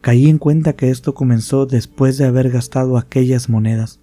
Caí 0.00 0.28
en 0.28 0.38
cuenta 0.38 0.74
que 0.74 0.90
esto 0.90 1.14
comenzó 1.14 1.66
después 1.66 2.18
de 2.18 2.26
haber 2.26 2.50
gastado 2.50 2.96
aquellas 2.96 3.48
monedas. 3.48 4.00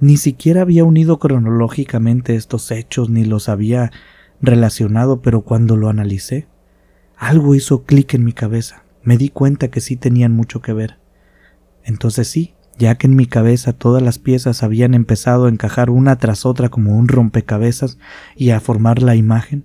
Ni 0.00 0.16
siquiera 0.16 0.62
había 0.62 0.84
unido 0.84 1.18
cronológicamente 1.18 2.34
estos 2.34 2.70
hechos 2.70 3.10
ni 3.10 3.24
los 3.24 3.48
había 3.48 3.92
relacionado, 4.40 5.22
pero 5.22 5.42
cuando 5.42 5.76
lo 5.76 5.88
analicé, 5.88 6.48
algo 7.16 7.54
hizo 7.54 7.84
clic 7.84 8.14
en 8.14 8.24
mi 8.24 8.32
cabeza. 8.32 8.82
Me 9.04 9.16
di 9.16 9.28
cuenta 9.28 9.68
que 9.68 9.80
sí 9.80 9.96
tenían 9.96 10.32
mucho 10.32 10.60
que 10.60 10.72
ver. 10.72 10.98
Entonces 11.84 12.28
sí, 12.28 12.54
ya 12.78 12.96
que 12.96 13.06
en 13.06 13.14
mi 13.14 13.26
cabeza 13.26 13.72
todas 13.72 14.02
las 14.02 14.18
piezas 14.18 14.62
habían 14.62 14.94
empezado 14.94 15.46
a 15.46 15.48
encajar 15.48 15.90
una 15.90 16.16
tras 16.16 16.46
otra 16.46 16.68
como 16.68 16.96
un 16.96 17.08
rompecabezas 17.08 17.98
y 18.36 18.50
a 18.50 18.60
formar 18.60 19.02
la 19.02 19.14
imagen, 19.14 19.64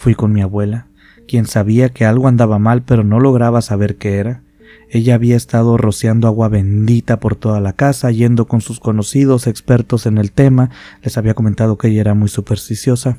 fui 0.00 0.14
con 0.14 0.32
mi 0.32 0.40
abuela, 0.40 0.86
quien 1.28 1.44
sabía 1.44 1.90
que 1.90 2.06
algo 2.06 2.26
andaba 2.26 2.58
mal 2.58 2.80
pero 2.84 3.04
no 3.04 3.20
lograba 3.20 3.60
saber 3.60 3.96
qué 3.96 4.16
era. 4.16 4.42
Ella 4.88 5.14
había 5.14 5.36
estado 5.36 5.76
rociando 5.76 6.26
agua 6.26 6.48
bendita 6.48 7.20
por 7.20 7.36
toda 7.36 7.60
la 7.60 7.74
casa, 7.74 8.10
yendo 8.10 8.46
con 8.46 8.62
sus 8.62 8.80
conocidos 8.80 9.46
expertos 9.46 10.06
en 10.06 10.16
el 10.16 10.32
tema, 10.32 10.70
les 11.02 11.18
había 11.18 11.34
comentado 11.34 11.76
que 11.76 11.88
ella 11.88 12.00
era 12.00 12.14
muy 12.14 12.30
supersticiosa. 12.30 13.18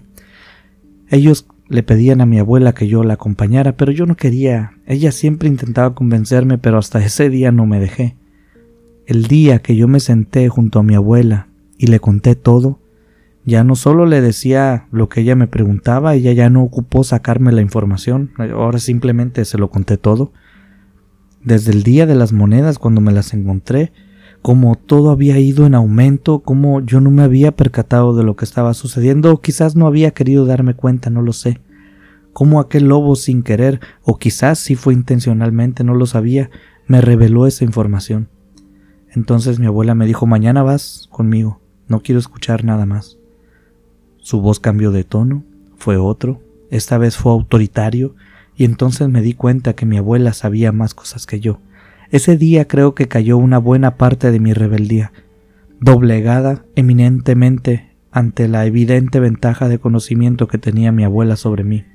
Ellos 1.08 1.46
le 1.70 1.84
pedían 1.84 2.20
a 2.20 2.26
mi 2.26 2.40
abuela 2.40 2.74
que 2.74 2.88
yo 2.88 3.04
la 3.04 3.14
acompañara, 3.14 3.78
pero 3.78 3.92
yo 3.92 4.08
no 4.08 4.18
quería. 4.18 4.74
Ella 4.88 5.12
siempre 5.12 5.50
intentaba 5.50 5.94
convencerme, 5.94 6.58
pero 6.58 6.80
hasta 6.80 7.06
ese 7.06 7.30
día 7.30 7.52
no 7.52 7.68
me 7.68 7.80
dejé. 7.80 8.16
El 9.06 9.28
día 9.28 9.60
que 9.60 9.76
yo 9.76 9.88
me 9.88 10.00
senté 10.00 10.50
junto 10.50 10.80
a 10.80 10.84
mi 10.84 10.96
abuela 10.96 11.48
y 11.78 11.88
le 11.88 12.00
conté 12.00 12.34
todo, 12.34 12.80
ya 13.44 13.64
no 13.64 13.76
solo 13.76 14.06
le 14.06 14.22
decía 14.22 14.88
lo 14.92 15.10
que 15.10 15.22
ella 15.22 15.36
me 15.36 15.48
preguntaba, 15.48 16.14
ella 16.14 16.32
ya 16.32 16.50
no 16.50 16.62
ocupó 16.64 17.04
sacarme 17.04 17.52
la 17.52 17.62
información, 17.62 18.32
ahora 18.38 18.80
simplemente 18.80 19.46
se 19.46 19.58
lo 19.58 19.70
conté 19.72 19.98
todo. 19.98 20.32
Desde 21.44 21.72
el 21.72 21.82
día 21.82 22.06
de 22.06 22.14
las 22.14 22.34
monedas, 22.34 22.78
cuando 22.78 23.02
me 23.02 23.12
las 23.12 23.34
encontré, 23.34 23.92
como 24.44 24.76
todo 24.76 25.10
había 25.10 25.40
ido 25.40 25.66
en 25.66 25.74
aumento, 25.74 26.40
como 26.40 26.82
yo 26.82 27.02
no 27.02 27.10
me 27.10 27.24
había 27.24 27.56
percatado 27.56 28.16
de 28.16 28.24
lo 28.24 28.36
que 28.36 28.46
estaba 28.46 28.76
sucediendo, 28.76 29.34
o 29.34 29.42
quizás 29.42 29.76
no 29.76 29.88
había 29.88 30.12
querido 30.12 30.46
darme 30.46 30.76
cuenta, 30.76 31.10
no 31.10 31.24
lo 31.24 31.34
sé. 31.34 31.60
Como 32.34 32.60
aquel 32.60 32.86
lobo 32.86 33.16
sin 33.16 33.42
querer, 33.42 33.80
o 34.04 34.18
quizás 34.18 34.60
si 34.60 34.76
fue 34.76 34.94
intencionalmente, 34.94 35.84
no 35.84 35.96
lo 35.96 36.06
sabía, 36.06 36.52
me 36.88 37.02
reveló 37.02 37.48
esa 37.48 37.66
información. 37.66 38.30
Entonces 39.10 39.60
mi 39.60 39.66
abuela 39.66 39.96
me 39.96 40.06
dijo 40.06 40.26
mañana 40.28 40.64
vas 40.64 41.08
conmigo, 41.12 41.60
no 41.88 42.02
quiero 42.02 42.20
escuchar 42.20 42.64
nada 42.64 42.86
más. 42.86 43.21
Su 44.22 44.42
voz 44.42 44.60
cambió 44.60 44.92
de 44.92 45.04
tono, 45.04 45.44
fue 45.78 45.98
otro, 45.98 46.42
esta 46.70 46.98
vez 46.98 47.18
fue 47.18 47.34
autoritario, 47.34 48.16
y 48.56 48.64
entonces 48.64 49.10
me 49.10 49.22
di 49.22 49.34
cuenta 49.34 49.74
que 49.74 49.86
mi 49.86 49.98
abuela 49.98 50.34
sabía 50.34 50.72
más 50.72 50.94
cosas 50.94 51.26
que 51.26 51.40
yo 51.40 51.60
ese 52.12 52.36
día 52.36 52.68
creo 52.68 52.94
que 52.94 53.08
cayó 53.08 53.38
una 53.38 53.58
buena 53.58 53.96
parte 53.96 54.32
de 54.32 54.40
mi 54.42 54.52
rebeldía, 54.52 55.14
doblegada 55.80 56.66
eminentemente 56.76 57.96
ante 58.12 58.50
la 58.50 58.66
evidente 58.66 59.22
ventaja 59.22 59.70
de 59.70 59.80
conocimiento 59.80 60.48
que 60.48 60.58
tenía 60.58 60.92
mi 60.92 61.06
abuela 61.06 61.38
sobre 61.38 61.64
mí. 61.64 61.86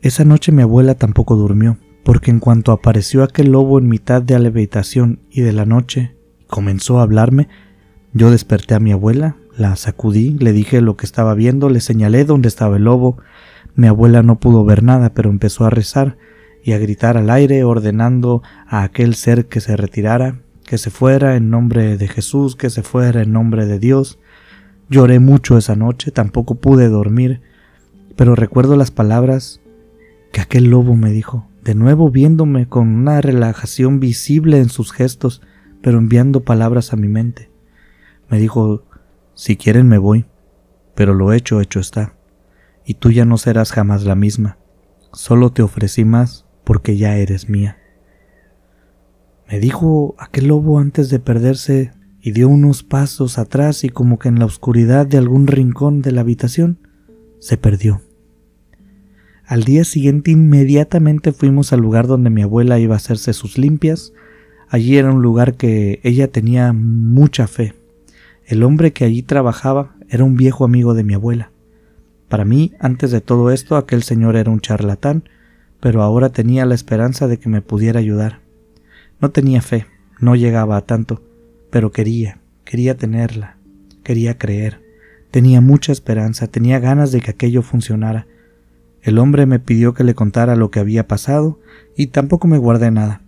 Esa 0.00 0.24
noche 0.24 0.52
mi 0.52 0.62
abuela 0.62 0.94
tampoco 0.94 1.34
durmió, 1.34 1.76
porque 2.04 2.30
en 2.30 2.38
cuanto 2.38 2.70
apareció 2.70 3.24
aquel 3.24 3.50
lobo 3.50 3.80
en 3.80 3.88
mitad 3.88 4.22
de 4.22 4.38
la 4.38 4.48
habitación 4.48 5.18
y 5.28 5.40
de 5.40 5.52
la 5.52 5.66
noche 5.66 6.14
comenzó 6.46 7.00
a 7.00 7.02
hablarme, 7.02 7.48
yo 8.12 8.30
desperté 8.30 8.74
a 8.76 8.80
mi 8.80 8.92
abuela, 8.92 9.36
la 9.60 9.76
sacudí, 9.76 10.30
le 10.38 10.52
dije 10.52 10.80
lo 10.80 10.96
que 10.96 11.04
estaba 11.04 11.34
viendo, 11.34 11.68
le 11.68 11.80
señalé 11.80 12.24
dónde 12.24 12.48
estaba 12.48 12.76
el 12.76 12.84
lobo. 12.84 13.18
Mi 13.74 13.86
abuela 13.86 14.22
no 14.22 14.40
pudo 14.40 14.64
ver 14.64 14.82
nada, 14.82 15.12
pero 15.12 15.28
empezó 15.28 15.66
a 15.66 15.70
rezar 15.70 16.16
y 16.64 16.72
a 16.72 16.78
gritar 16.78 17.18
al 17.18 17.28
aire 17.28 17.62
ordenando 17.62 18.42
a 18.66 18.82
aquel 18.82 19.14
ser 19.14 19.46
que 19.46 19.60
se 19.60 19.76
retirara, 19.76 20.40
que 20.64 20.78
se 20.78 20.90
fuera 20.90 21.36
en 21.36 21.50
nombre 21.50 21.98
de 21.98 22.08
Jesús, 22.08 22.56
que 22.56 22.70
se 22.70 22.82
fuera 22.82 23.22
en 23.22 23.32
nombre 23.32 23.66
de 23.66 23.78
Dios. 23.78 24.18
Lloré 24.88 25.20
mucho 25.20 25.58
esa 25.58 25.76
noche, 25.76 26.10
tampoco 26.10 26.54
pude 26.54 26.88
dormir, 26.88 27.42
pero 28.16 28.34
recuerdo 28.34 28.76
las 28.76 28.90
palabras 28.90 29.60
que 30.32 30.40
aquel 30.40 30.70
lobo 30.70 30.96
me 30.96 31.10
dijo, 31.10 31.46
de 31.62 31.74
nuevo 31.74 32.10
viéndome 32.10 32.66
con 32.66 32.88
una 32.88 33.20
relajación 33.20 34.00
visible 34.00 34.58
en 34.58 34.70
sus 34.70 34.90
gestos, 34.90 35.42
pero 35.82 35.98
enviando 35.98 36.44
palabras 36.44 36.94
a 36.94 36.96
mi 36.96 37.08
mente. 37.08 37.50
Me 38.30 38.38
dijo, 38.38 38.84
si 39.40 39.56
quieren 39.56 39.88
me 39.88 39.96
voy, 39.96 40.26
pero 40.94 41.14
lo 41.14 41.32
hecho 41.32 41.62
hecho 41.62 41.80
está, 41.80 42.14
y 42.84 42.92
tú 42.92 43.10
ya 43.10 43.24
no 43.24 43.38
serás 43.38 43.72
jamás 43.72 44.04
la 44.04 44.14
misma. 44.14 44.58
Solo 45.14 45.50
te 45.50 45.62
ofrecí 45.62 46.04
más 46.04 46.44
porque 46.62 46.98
ya 46.98 47.16
eres 47.16 47.48
mía. 47.48 47.78
Me 49.48 49.58
dijo 49.58 50.14
aquel 50.18 50.48
lobo 50.48 50.78
antes 50.78 51.08
de 51.08 51.20
perderse 51.20 51.92
y 52.20 52.32
dio 52.32 52.50
unos 52.50 52.82
pasos 52.82 53.38
atrás 53.38 53.82
y 53.82 53.88
como 53.88 54.18
que 54.18 54.28
en 54.28 54.38
la 54.38 54.44
oscuridad 54.44 55.06
de 55.06 55.16
algún 55.16 55.46
rincón 55.46 56.02
de 56.02 56.12
la 56.12 56.20
habitación 56.20 56.78
se 57.38 57.56
perdió. 57.56 58.02
Al 59.46 59.64
día 59.64 59.84
siguiente 59.84 60.32
inmediatamente 60.32 61.32
fuimos 61.32 61.72
al 61.72 61.80
lugar 61.80 62.06
donde 62.06 62.28
mi 62.28 62.42
abuela 62.42 62.78
iba 62.78 62.94
a 62.94 62.98
hacerse 62.98 63.32
sus 63.32 63.56
limpias. 63.56 64.12
Allí 64.68 64.98
era 64.98 65.10
un 65.10 65.22
lugar 65.22 65.54
que 65.54 65.98
ella 66.02 66.30
tenía 66.30 66.74
mucha 66.74 67.46
fe. 67.46 67.79
El 68.50 68.64
hombre 68.64 68.92
que 68.92 69.04
allí 69.04 69.22
trabajaba 69.22 69.94
era 70.08 70.24
un 70.24 70.34
viejo 70.34 70.64
amigo 70.64 70.92
de 70.92 71.04
mi 71.04 71.14
abuela. 71.14 71.52
Para 72.28 72.44
mí, 72.44 72.72
antes 72.80 73.10
de 73.10 73.20
todo 73.20 73.50
esto, 73.50 73.76
aquel 73.76 74.02
señor 74.02 74.36
era 74.36 74.50
un 74.50 74.60
charlatán 74.60 75.24
pero 75.80 76.02
ahora 76.02 76.28
tenía 76.28 76.66
la 76.66 76.74
esperanza 76.74 77.26
de 77.26 77.38
que 77.38 77.48
me 77.48 77.62
pudiera 77.62 77.98
ayudar. 77.98 78.40
No 79.20 79.30
tenía 79.30 79.62
fe, 79.62 79.86
no 80.20 80.36
llegaba 80.36 80.76
a 80.76 80.82
tanto, 80.82 81.22
pero 81.70 81.90
quería, 81.90 82.38
quería 82.64 82.96
tenerla, 82.96 83.56
quería 84.04 84.38
creer. 84.38 84.82
Tenía 85.30 85.60
mucha 85.60 85.92
esperanza, 85.92 86.48
tenía 86.48 86.78
ganas 86.80 87.12
de 87.12 87.20
que 87.20 87.30
aquello 87.30 87.62
funcionara. 87.62 88.26
El 89.00 89.18
hombre 89.18 89.46
me 89.46 89.58
pidió 89.58 89.94
que 89.94 90.04
le 90.04 90.14
contara 90.14 90.56
lo 90.56 90.70
que 90.70 90.80
había 90.80 91.08
pasado 91.08 91.60
y 91.96 92.08
tampoco 92.08 92.46
me 92.46 92.58
guardé 92.58 92.90
nada. 92.90 93.22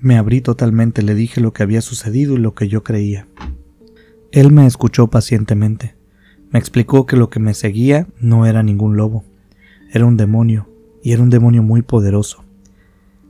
Me 0.00 0.16
abrí 0.16 0.40
totalmente, 0.40 1.02
le 1.02 1.14
dije 1.14 1.40
lo 1.40 1.52
que 1.52 1.62
había 1.62 1.82
sucedido 1.82 2.34
y 2.34 2.38
lo 2.38 2.54
que 2.54 2.68
yo 2.68 2.82
creía. 2.82 3.28
Él 4.30 4.52
me 4.52 4.66
escuchó 4.66 5.06
pacientemente. 5.06 5.94
Me 6.50 6.58
explicó 6.58 7.06
que 7.06 7.16
lo 7.16 7.30
que 7.30 7.40
me 7.40 7.54
seguía 7.54 8.06
no 8.20 8.44
era 8.44 8.62
ningún 8.62 8.96
lobo, 8.96 9.24
era 9.90 10.04
un 10.04 10.18
demonio, 10.18 10.68
y 11.02 11.12
era 11.12 11.22
un 11.22 11.30
demonio 11.30 11.62
muy 11.62 11.80
poderoso, 11.80 12.44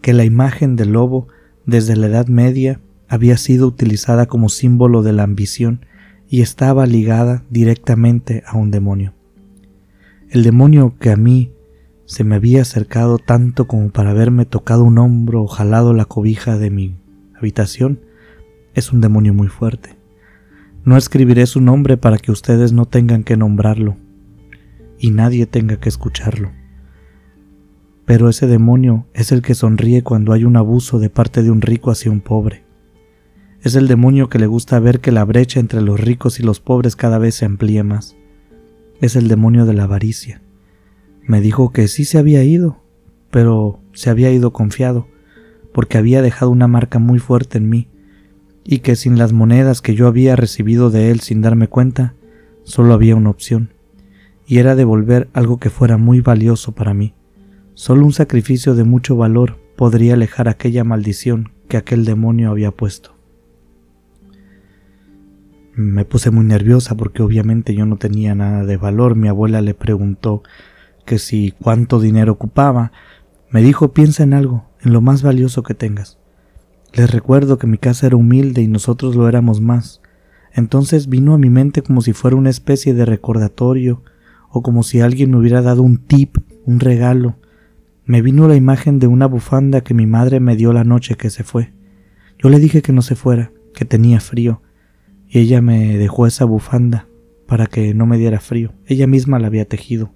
que 0.02 0.12
la 0.12 0.24
imagen 0.24 0.74
del 0.74 0.92
lobo 0.92 1.28
desde 1.66 1.94
la 1.94 2.08
Edad 2.08 2.26
Media 2.26 2.80
había 3.08 3.36
sido 3.36 3.68
utilizada 3.68 4.26
como 4.26 4.48
símbolo 4.48 5.02
de 5.02 5.12
la 5.12 5.22
ambición 5.22 5.86
y 6.28 6.40
estaba 6.40 6.84
ligada 6.86 7.44
directamente 7.48 8.42
a 8.46 8.56
un 8.56 8.70
demonio. 8.70 9.14
El 10.30 10.42
demonio 10.42 10.94
que 10.98 11.10
a 11.10 11.16
mí 11.16 11.52
se 12.06 12.24
me 12.24 12.34
había 12.34 12.62
acercado 12.62 13.18
tanto 13.18 13.68
como 13.68 13.90
para 13.90 14.10
haberme 14.10 14.46
tocado 14.46 14.82
un 14.82 14.98
hombro 14.98 15.42
o 15.42 15.46
jalado 15.46 15.92
la 15.94 16.06
cobija 16.06 16.58
de 16.58 16.70
mi 16.70 16.96
habitación 17.36 18.00
es 18.74 18.92
un 18.92 19.00
demonio 19.00 19.32
muy 19.32 19.48
fuerte. 19.48 19.97
No 20.84 20.96
escribiré 20.96 21.46
su 21.46 21.60
nombre 21.60 21.96
para 21.96 22.18
que 22.18 22.32
ustedes 22.32 22.72
no 22.72 22.86
tengan 22.86 23.24
que 23.24 23.36
nombrarlo 23.36 23.96
y 24.98 25.10
nadie 25.10 25.46
tenga 25.46 25.78
que 25.78 25.88
escucharlo. 25.88 26.50
Pero 28.04 28.28
ese 28.28 28.46
demonio 28.46 29.06
es 29.12 29.32
el 29.32 29.42
que 29.42 29.54
sonríe 29.54 30.02
cuando 30.02 30.32
hay 30.32 30.44
un 30.44 30.56
abuso 30.56 30.98
de 30.98 31.10
parte 31.10 31.42
de 31.42 31.50
un 31.50 31.60
rico 31.60 31.90
hacia 31.90 32.10
un 32.10 32.20
pobre. 32.20 32.64
Es 33.62 33.74
el 33.74 33.88
demonio 33.88 34.28
que 34.28 34.38
le 34.38 34.46
gusta 34.46 34.78
ver 34.80 35.00
que 35.00 35.12
la 35.12 35.24
brecha 35.24 35.60
entre 35.60 35.82
los 35.82 36.00
ricos 36.00 36.40
y 36.40 36.42
los 36.42 36.60
pobres 36.60 36.96
cada 36.96 37.18
vez 37.18 37.34
se 37.34 37.44
amplíe 37.44 37.82
más. 37.82 38.16
Es 39.00 39.14
el 39.14 39.28
demonio 39.28 39.66
de 39.66 39.74
la 39.74 39.84
avaricia. 39.84 40.42
Me 41.22 41.40
dijo 41.40 41.70
que 41.70 41.88
sí 41.88 42.04
se 42.04 42.18
había 42.18 42.42
ido, 42.44 42.82
pero 43.30 43.80
se 43.92 44.10
había 44.10 44.30
ido 44.30 44.52
confiado, 44.52 45.06
porque 45.74 45.98
había 45.98 46.22
dejado 46.22 46.50
una 46.50 46.68
marca 46.68 46.98
muy 46.98 47.18
fuerte 47.18 47.58
en 47.58 47.68
mí, 47.68 47.88
y 48.70 48.80
que 48.80 48.96
sin 48.96 49.16
las 49.16 49.32
monedas 49.32 49.80
que 49.80 49.94
yo 49.94 50.06
había 50.06 50.36
recibido 50.36 50.90
de 50.90 51.10
él 51.10 51.20
sin 51.20 51.40
darme 51.40 51.68
cuenta, 51.68 52.12
solo 52.64 52.92
había 52.92 53.16
una 53.16 53.30
opción, 53.30 53.72
y 54.46 54.58
era 54.58 54.74
devolver 54.74 55.30
algo 55.32 55.58
que 55.58 55.70
fuera 55.70 55.96
muy 55.96 56.20
valioso 56.20 56.72
para 56.72 56.92
mí. 56.92 57.14
Solo 57.72 58.04
un 58.04 58.12
sacrificio 58.12 58.74
de 58.74 58.84
mucho 58.84 59.16
valor 59.16 59.56
podría 59.74 60.12
alejar 60.12 60.50
aquella 60.50 60.84
maldición 60.84 61.52
que 61.66 61.78
aquel 61.78 62.04
demonio 62.04 62.50
había 62.50 62.70
puesto. 62.70 63.16
Me 65.74 66.04
puse 66.04 66.30
muy 66.30 66.44
nerviosa 66.44 66.94
porque 66.94 67.22
obviamente 67.22 67.74
yo 67.74 67.86
no 67.86 67.96
tenía 67.96 68.34
nada 68.34 68.66
de 68.66 68.76
valor. 68.76 69.14
Mi 69.14 69.28
abuela 69.28 69.62
le 69.62 69.72
preguntó 69.72 70.42
que 71.06 71.18
si 71.18 71.54
cuánto 71.62 72.00
dinero 72.00 72.32
ocupaba. 72.32 72.92
Me 73.50 73.62
dijo 73.62 73.94
piensa 73.94 74.24
en 74.24 74.34
algo, 74.34 74.68
en 74.82 74.92
lo 74.92 75.00
más 75.00 75.22
valioso 75.22 75.62
que 75.62 75.72
tengas. 75.72 76.17
Les 76.92 77.10
recuerdo 77.10 77.58
que 77.58 77.66
mi 77.66 77.78
casa 77.78 78.06
era 78.06 78.16
humilde 78.16 78.62
y 78.62 78.68
nosotros 78.68 79.14
lo 79.14 79.28
éramos 79.28 79.60
más. 79.60 80.00
Entonces 80.52 81.08
vino 81.08 81.34
a 81.34 81.38
mi 81.38 81.50
mente 81.50 81.82
como 81.82 82.00
si 82.00 82.12
fuera 82.12 82.36
una 82.36 82.50
especie 82.50 82.94
de 82.94 83.04
recordatorio 83.04 84.02
o 84.50 84.62
como 84.62 84.82
si 84.82 85.00
alguien 85.00 85.30
me 85.30 85.36
hubiera 85.36 85.62
dado 85.62 85.82
un 85.82 85.98
tip, 85.98 86.38
un 86.64 86.80
regalo, 86.80 87.36
me 88.08 88.22
vino 88.22 88.48
la 88.48 88.56
imagen 88.56 88.98
de 88.98 89.06
una 89.06 89.26
bufanda 89.26 89.82
que 89.82 89.92
mi 89.92 90.06
madre 90.06 90.40
me 90.40 90.56
dio 90.56 90.72
la 90.72 90.82
noche 90.82 91.16
que 91.16 91.28
se 91.28 91.44
fue. 91.44 91.74
Yo 92.38 92.48
le 92.48 92.58
dije 92.58 92.80
que 92.80 92.94
no 92.94 93.02
se 93.02 93.16
fuera, 93.16 93.52
que 93.74 93.84
tenía 93.84 94.18
frío, 94.20 94.62
y 95.28 95.40
ella 95.40 95.60
me 95.60 95.98
dejó 95.98 96.26
esa 96.26 96.46
bufanda 96.46 97.06
para 97.46 97.66
que 97.66 97.92
no 97.92 98.06
me 98.06 98.16
diera 98.16 98.40
frío. 98.40 98.72
Ella 98.86 99.06
misma 99.06 99.38
la 99.38 99.48
había 99.48 99.68
tejido. 99.68 100.14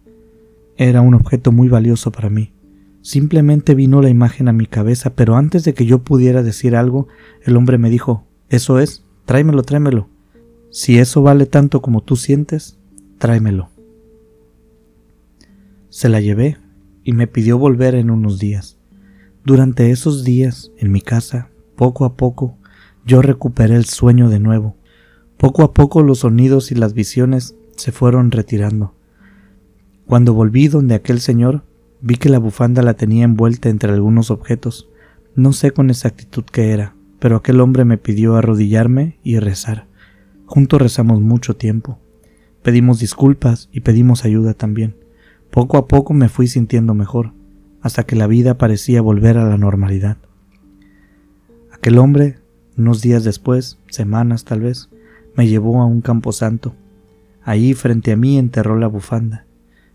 Era 0.78 1.02
un 1.02 1.12
objeto 1.12 1.52
muy 1.52 1.68
valioso 1.68 2.10
para 2.12 2.30
mí. 2.30 2.54
Simplemente 3.02 3.74
vino 3.74 4.00
la 4.00 4.08
imagen 4.08 4.48
a 4.48 4.52
mi 4.52 4.66
cabeza, 4.66 5.14
pero 5.14 5.36
antes 5.36 5.64
de 5.64 5.74
que 5.74 5.86
yo 5.86 6.04
pudiera 6.04 6.44
decir 6.44 6.76
algo, 6.76 7.08
el 7.42 7.56
hombre 7.56 7.76
me 7.76 7.90
dijo, 7.90 8.24
Eso 8.48 8.78
es, 8.78 9.04
tráemelo, 9.24 9.64
tráemelo. 9.64 10.08
Si 10.70 10.98
eso 10.98 11.20
vale 11.20 11.46
tanto 11.46 11.82
como 11.82 12.02
tú 12.02 12.14
sientes, 12.16 12.78
tráemelo. 13.18 13.70
Se 15.90 16.08
la 16.08 16.20
llevé 16.20 16.56
y 17.04 17.12
me 17.12 17.26
pidió 17.26 17.58
volver 17.58 17.96
en 17.96 18.10
unos 18.10 18.38
días. 18.38 18.78
Durante 19.44 19.90
esos 19.90 20.22
días, 20.22 20.70
en 20.78 20.92
mi 20.92 21.00
casa, 21.00 21.50
poco 21.76 22.04
a 22.04 22.16
poco, 22.16 22.56
yo 23.04 23.20
recuperé 23.20 23.74
el 23.74 23.84
sueño 23.84 24.30
de 24.30 24.38
nuevo. 24.38 24.76
Poco 25.36 25.64
a 25.64 25.74
poco 25.74 26.02
los 26.02 26.20
sonidos 26.20 26.70
y 26.70 26.76
las 26.76 26.94
visiones 26.94 27.56
se 27.76 27.90
fueron 27.90 28.30
retirando. 28.30 28.94
Cuando 30.06 30.34
volví 30.34 30.68
donde 30.68 30.94
aquel 30.94 31.20
señor, 31.20 31.64
vi 32.02 32.16
que 32.16 32.28
la 32.28 32.38
bufanda 32.38 32.82
la 32.82 32.94
tenía 32.94 33.24
envuelta 33.24 33.68
entre 33.68 33.92
algunos 33.92 34.30
objetos. 34.30 34.88
No 35.34 35.52
sé 35.52 35.70
con 35.70 35.88
exactitud 35.88 36.44
qué 36.44 36.72
era, 36.72 36.94
pero 37.20 37.36
aquel 37.36 37.60
hombre 37.60 37.84
me 37.84 37.96
pidió 37.96 38.36
arrodillarme 38.36 39.18
y 39.22 39.38
rezar. 39.38 39.86
Juntos 40.44 40.82
rezamos 40.82 41.20
mucho 41.20 41.56
tiempo. 41.56 41.98
Pedimos 42.62 42.98
disculpas 42.98 43.68
y 43.72 43.80
pedimos 43.80 44.24
ayuda 44.24 44.54
también. 44.54 44.96
Poco 45.50 45.78
a 45.78 45.86
poco 45.86 46.12
me 46.12 46.28
fui 46.28 46.48
sintiendo 46.48 46.92
mejor, 46.92 47.32
hasta 47.80 48.04
que 48.04 48.16
la 48.16 48.26
vida 48.26 48.58
parecía 48.58 49.00
volver 49.00 49.38
a 49.38 49.48
la 49.48 49.56
normalidad. 49.56 50.16
Aquel 51.72 51.98
hombre, 51.98 52.38
unos 52.76 53.00
días 53.00 53.24
después, 53.24 53.78
semanas 53.88 54.44
tal 54.44 54.60
vez, 54.60 54.88
me 55.36 55.46
llevó 55.48 55.80
a 55.80 55.86
un 55.86 56.00
camposanto. 56.00 56.74
Allí 57.44 57.74
frente 57.74 58.12
a 58.12 58.16
mí 58.16 58.38
enterró 58.38 58.78
la 58.78 58.86
bufanda. 58.86 59.46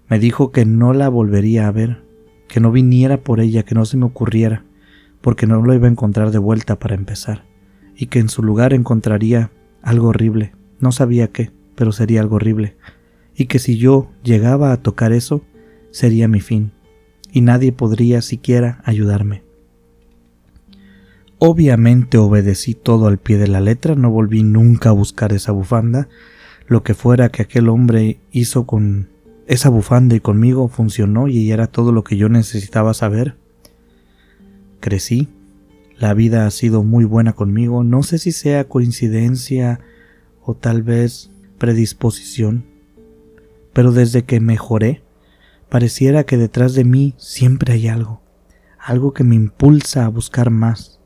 Me 0.10 0.20
dijo 0.20 0.52
que 0.52 0.66
no 0.66 0.94
la 0.94 1.10
volvería 1.10 1.68
a 1.68 1.72
ver, 1.72 2.04
que 2.48 2.60
no 2.60 2.72
viniera 2.72 3.18
por 3.18 3.40
ella, 3.40 3.64
que 3.64 3.76
no 3.76 3.86
se 3.86 3.98
me 3.98 4.06
ocurriera, 4.06 4.64
porque 5.22 5.48
no 5.48 5.62
lo 5.62 5.74
iba 5.74 5.88
a 5.88 5.92
encontrar 5.92 6.32
de 6.32 6.38
vuelta 6.38 6.80
para 6.80 6.96
empezar, 6.96 7.44
y 7.96 8.06
que 8.06 8.20
en 8.20 8.30
su 8.30 8.42
lugar 8.44 8.74
encontraría 8.74 9.52
algo 9.82 10.10
horrible, 10.10 10.54
no 10.80 10.92
sabía 10.92 11.28
qué, 11.28 11.52
pero 11.76 11.92
sería 11.92 12.22
algo 12.22 12.38
horrible, 12.38 12.78
y 13.36 13.46
que 13.46 13.60
si 13.60 13.78
yo 13.78 14.10
llegaba 14.24 14.72
a 14.72 14.78
tocar 14.78 15.12
eso, 15.12 15.44
sería 15.92 16.28
mi 16.28 16.40
fin, 16.40 16.72
y 17.32 17.42
nadie 17.42 17.72
podría 17.72 18.22
siquiera 18.22 18.82
ayudarme. 18.86 19.44
Obviamente 21.40 22.18
obedecí 22.18 22.74
todo 22.74 23.08
al 23.08 23.20
pie 23.20 23.38
de 23.38 23.48
la 23.48 23.62
letra, 23.62 23.96
no 23.96 24.10
volví 24.10 24.42
nunca 24.42 24.90
a 24.90 24.94
buscar 24.94 25.34
esa 25.34 25.52
bufanda, 25.52 26.08
lo 26.66 26.82
que 26.82 26.94
fuera 26.94 27.30
que 27.30 27.44
aquel 27.44 27.70
hombre 27.70 28.20
hizo 28.32 28.66
con 28.66 29.10
esa 29.48 29.70
bufanda 29.70 30.16
y 30.16 30.20
conmigo 30.20 30.68
funcionó 30.68 31.28
y 31.30 31.52
era 31.52 31.68
todo 31.68 31.92
lo 31.92 32.04
que 32.04 32.18
yo 32.18 32.30
necesitaba 32.30 32.94
saber. 32.94 33.38
Crecí, 34.82 35.30
la 35.98 36.14
vida 36.14 36.46
ha 36.46 36.52
sido 36.52 36.84
muy 36.84 37.06
buena 37.06 37.34
conmigo, 37.34 37.84
no 37.84 38.04
sé 38.04 38.20
si 38.20 38.32
sea 38.32 38.68
coincidencia 38.68 39.80
o 40.44 40.54
tal 40.54 40.84
vez 40.84 41.32
predisposición, 41.58 42.66
pero 43.74 43.92
desde 43.92 44.24
que 44.24 44.40
mejoré, 44.40 45.02
pareciera 45.70 46.26
que 46.26 46.38
detrás 46.38 46.74
de 46.74 46.84
mí 46.84 47.16
siempre 47.18 47.74
hay 47.74 47.88
algo, 47.88 48.22
algo 48.80 49.14
que 49.14 49.24
me 49.24 49.36
impulsa 49.36 50.06
a 50.06 50.10
buscar 50.10 50.50
más. 50.50 51.00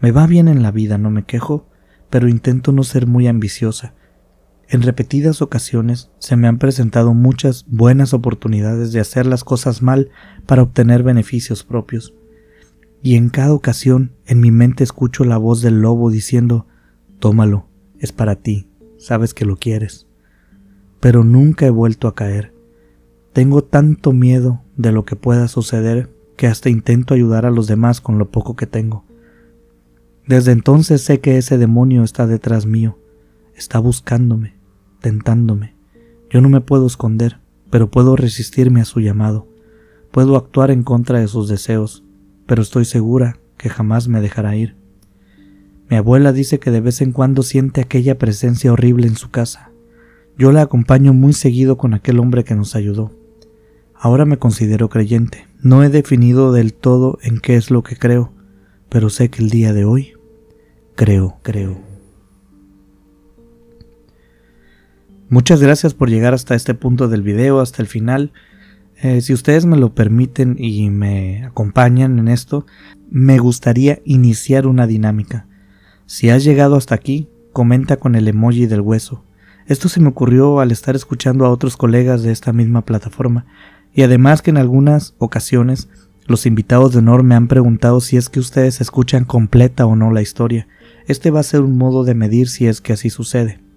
Me 0.00 0.12
va 0.12 0.26
bien 0.26 0.46
en 0.46 0.62
la 0.62 0.70
vida, 0.70 0.98
no 0.98 1.10
me 1.10 1.24
quejo, 1.24 1.66
pero 2.10 2.28
intento 2.28 2.70
no 2.70 2.84
ser 2.84 3.06
muy 3.06 3.26
ambiciosa. 3.26 3.94
En 4.68 4.82
repetidas 4.82 5.40
ocasiones 5.40 6.10
se 6.18 6.36
me 6.36 6.46
han 6.46 6.58
presentado 6.58 7.14
muchas 7.14 7.64
buenas 7.68 8.12
oportunidades 8.12 8.92
de 8.92 9.00
hacer 9.00 9.26
las 9.26 9.44
cosas 9.44 9.82
mal 9.82 10.10
para 10.46 10.62
obtener 10.62 11.02
beneficios 11.02 11.64
propios. 11.64 12.14
Y 13.02 13.16
en 13.16 13.30
cada 13.30 13.54
ocasión 13.54 14.12
en 14.26 14.40
mi 14.40 14.50
mente 14.50 14.84
escucho 14.84 15.24
la 15.24 15.38
voz 15.38 15.62
del 15.62 15.80
lobo 15.80 16.10
diciendo 16.10 16.66
Tómalo, 17.18 17.66
es 17.98 18.12
para 18.12 18.36
ti, 18.36 18.68
sabes 18.98 19.34
que 19.34 19.44
lo 19.44 19.56
quieres 19.56 20.08
pero 21.00 21.24
nunca 21.24 21.66
he 21.66 21.70
vuelto 21.70 22.08
a 22.08 22.14
caer. 22.14 22.52
Tengo 23.32 23.62
tanto 23.62 24.12
miedo 24.12 24.62
de 24.76 24.92
lo 24.92 25.04
que 25.04 25.16
pueda 25.16 25.48
suceder 25.48 26.10
que 26.36 26.46
hasta 26.46 26.70
intento 26.70 27.14
ayudar 27.14 27.46
a 27.46 27.50
los 27.50 27.66
demás 27.66 28.00
con 28.00 28.18
lo 28.18 28.30
poco 28.30 28.56
que 28.56 28.66
tengo. 28.66 29.04
Desde 30.26 30.52
entonces 30.52 31.02
sé 31.02 31.20
que 31.20 31.38
ese 31.38 31.58
demonio 31.58 32.04
está 32.04 32.26
detrás 32.26 32.66
mío, 32.66 32.98
está 33.54 33.78
buscándome, 33.78 34.54
tentándome. 35.00 35.74
Yo 36.30 36.40
no 36.40 36.48
me 36.48 36.60
puedo 36.60 36.86
esconder, 36.86 37.38
pero 37.70 37.90
puedo 37.90 38.16
resistirme 38.16 38.80
a 38.80 38.84
su 38.84 39.00
llamado. 39.00 39.46
Puedo 40.10 40.36
actuar 40.36 40.70
en 40.70 40.82
contra 40.82 41.20
de 41.20 41.28
sus 41.28 41.48
deseos, 41.48 42.04
pero 42.46 42.62
estoy 42.62 42.84
segura 42.84 43.38
que 43.56 43.68
jamás 43.68 44.08
me 44.08 44.20
dejará 44.20 44.56
ir. 44.56 44.76
Mi 45.90 45.96
abuela 45.96 46.32
dice 46.32 46.58
que 46.58 46.70
de 46.70 46.80
vez 46.80 47.00
en 47.00 47.12
cuando 47.12 47.42
siente 47.42 47.80
aquella 47.80 48.18
presencia 48.18 48.72
horrible 48.72 49.06
en 49.06 49.16
su 49.16 49.30
casa, 49.30 49.70
yo 50.36 50.52
la 50.52 50.62
acompaño 50.62 51.14
muy 51.14 51.32
seguido 51.32 51.76
con 51.78 51.94
aquel 51.94 52.20
hombre 52.20 52.44
que 52.44 52.54
nos 52.54 52.76
ayudó. 52.76 53.10
Ahora 53.94 54.24
me 54.24 54.38
considero 54.38 54.88
creyente. 54.88 55.46
No 55.60 55.82
he 55.82 55.88
definido 55.88 56.52
del 56.52 56.72
todo 56.72 57.18
en 57.22 57.40
qué 57.40 57.56
es 57.56 57.70
lo 57.70 57.82
que 57.82 57.96
creo, 57.96 58.32
pero 58.88 59.10
sé 59.10 59.30
que 59.30 59.42
el 59.42 59.50
día 59.50 59.72
de 59.72 59.84
hoy 59.84 60.12
creo, 60.94 61.38
creo. 61.42 61.87
Muchas 65.30 65.60
gracias 65.60 65.92
por 65.92 66.08
llegar 66.08 66.32
hasta 66.32 66.54
este 66.54 66.72
punto 66.72 67.06
del 67.06 67.20
video, 67.20 67.60
hasta 67.60 67.82
el 67.82 67.88
final. 67.88 68.32
Eh, 69.02 69.20
si 69.20 69.34
ustedes 69.34 69.66
me 69.66 69.76
lo 69.76 69.94
permiten 69.94 70.56
y 70.58 70.88
me 70.88 71.44
acompañan 71.44 72.18
en 72.18 72.28
esto, 72.28 72.64
me 73.10 73.38
gustaría 73.38 74.00
iniciar 74.06 74.66
una 74.66 74.86
dinámica. 74.86 75.46
Si 76.06 76.30
has 76.30 76.44
llegado 76.44 76.76
hasta 76.76 76.94
aquí, 76.94 77.28
comenta 77.52 77.98
con 77.98 78.14
el 78.14 78.26
emoji 78.26 78.64
del 78.64 78.80
hueso. 78.80 79.22
Esto 79.66 79.90
se 79.90 80.00
me 80.00 80.08
ocurrió 80.08 80.60
al 80.60 80.70
estar 80.70 80.96
escuchando 80.96 81.44
a 81.44 81.50
otros 81.50 81.76
colegas 81.76 82.22
de 82.22 82.32
esta 82.32 82.54
misma 82.54 82.86
plataforma, 82.86 83.44
y 83.92 84.04
además 84.04 84.40
que 84.40 84.48
en 84.48 84.56
algunas 84.56 85.14
ocasiones 85.18 85.90
los 86.26 86.46
invitados 86.46 86.92
de 86.92 87.00
honor 87.00 87.22
me 87.22 87.34
han 87.34 87.48
preguntado 87.48 88.00
si 88.00 88.16
es 88.16 88.30
que 88.30 88.40
ustedes 88.40 88.80
escuchan 88.80 89.26
completa 89.26 89.84
o 89.84 89.94
no 89.94 90.10
la 90.10 90.22
historia. 90.22 90.68
Este 91.06 91.30
va 91.30 91.40
a 91.40 91.42
ser 91.42 91.60
un 91.60 91.76
modo 91.76 92.04
de 92.04 92.14
medir 92.14 92.48
si 92.48 92.66
es 92.66 92.80
que 92.80 92.94
así 92.94 93.10
sucede. 93.10 93.67